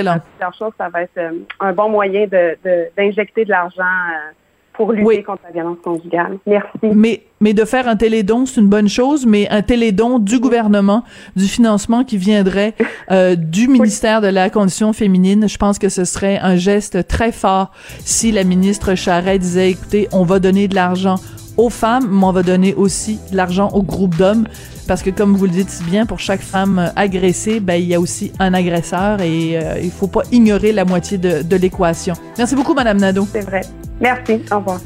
[0.58, 0.72] choses.
[0.78, 1.30] Ça va être euh,
[1.60, 2.56] un bon moyen de,
[2.96, 4.32] d'injecter de, l'argent euh,
[4.72, 6.38] pour lutter contre la violence conjugale.
[6.46, 6.68] Merci.
[6.82, 11.04] Mais, mais de faire un télédon, c'est une bonne chose, mais un télédon du gouvernement,
[11.36, 12.74] du financement qui viendrait
[13.36, 17.70] du ministère de la Condition féminine, je pense que ce serait un geste très fort
[17.98, 21.16] si la ministre Charret disait, écoutez, on va donner de l'argent
[21.56, 24.46] aux femmes, mais on va donner aussi de l'argent aux groupes d'hommes
[24.88, 27.94] parce que comme vous le dites si bien, pour chaque femme agressée, ben il y
[27.94, 32.14] a aussi un agresseur et euh, il faut pas ignorer la moitié de, de l'équation.
[32.36, 33.26] Merci beaucoup, Madame Nadeau.
[33.32, 33.62] C'est vrai.
[34.00, 34.40] Merci.
[34.50, 34.80] Au revoir.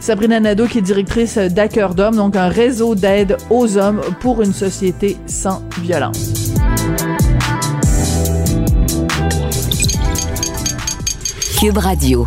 [0.00, 4.52] Sabrina Nadeau, qui est directrice d'Acœur d'Homme, donc un réseau d'aide aux hommes pour une
[4.52, 6.32] société sans violence.
[11.60, 12.26] Cube Radio.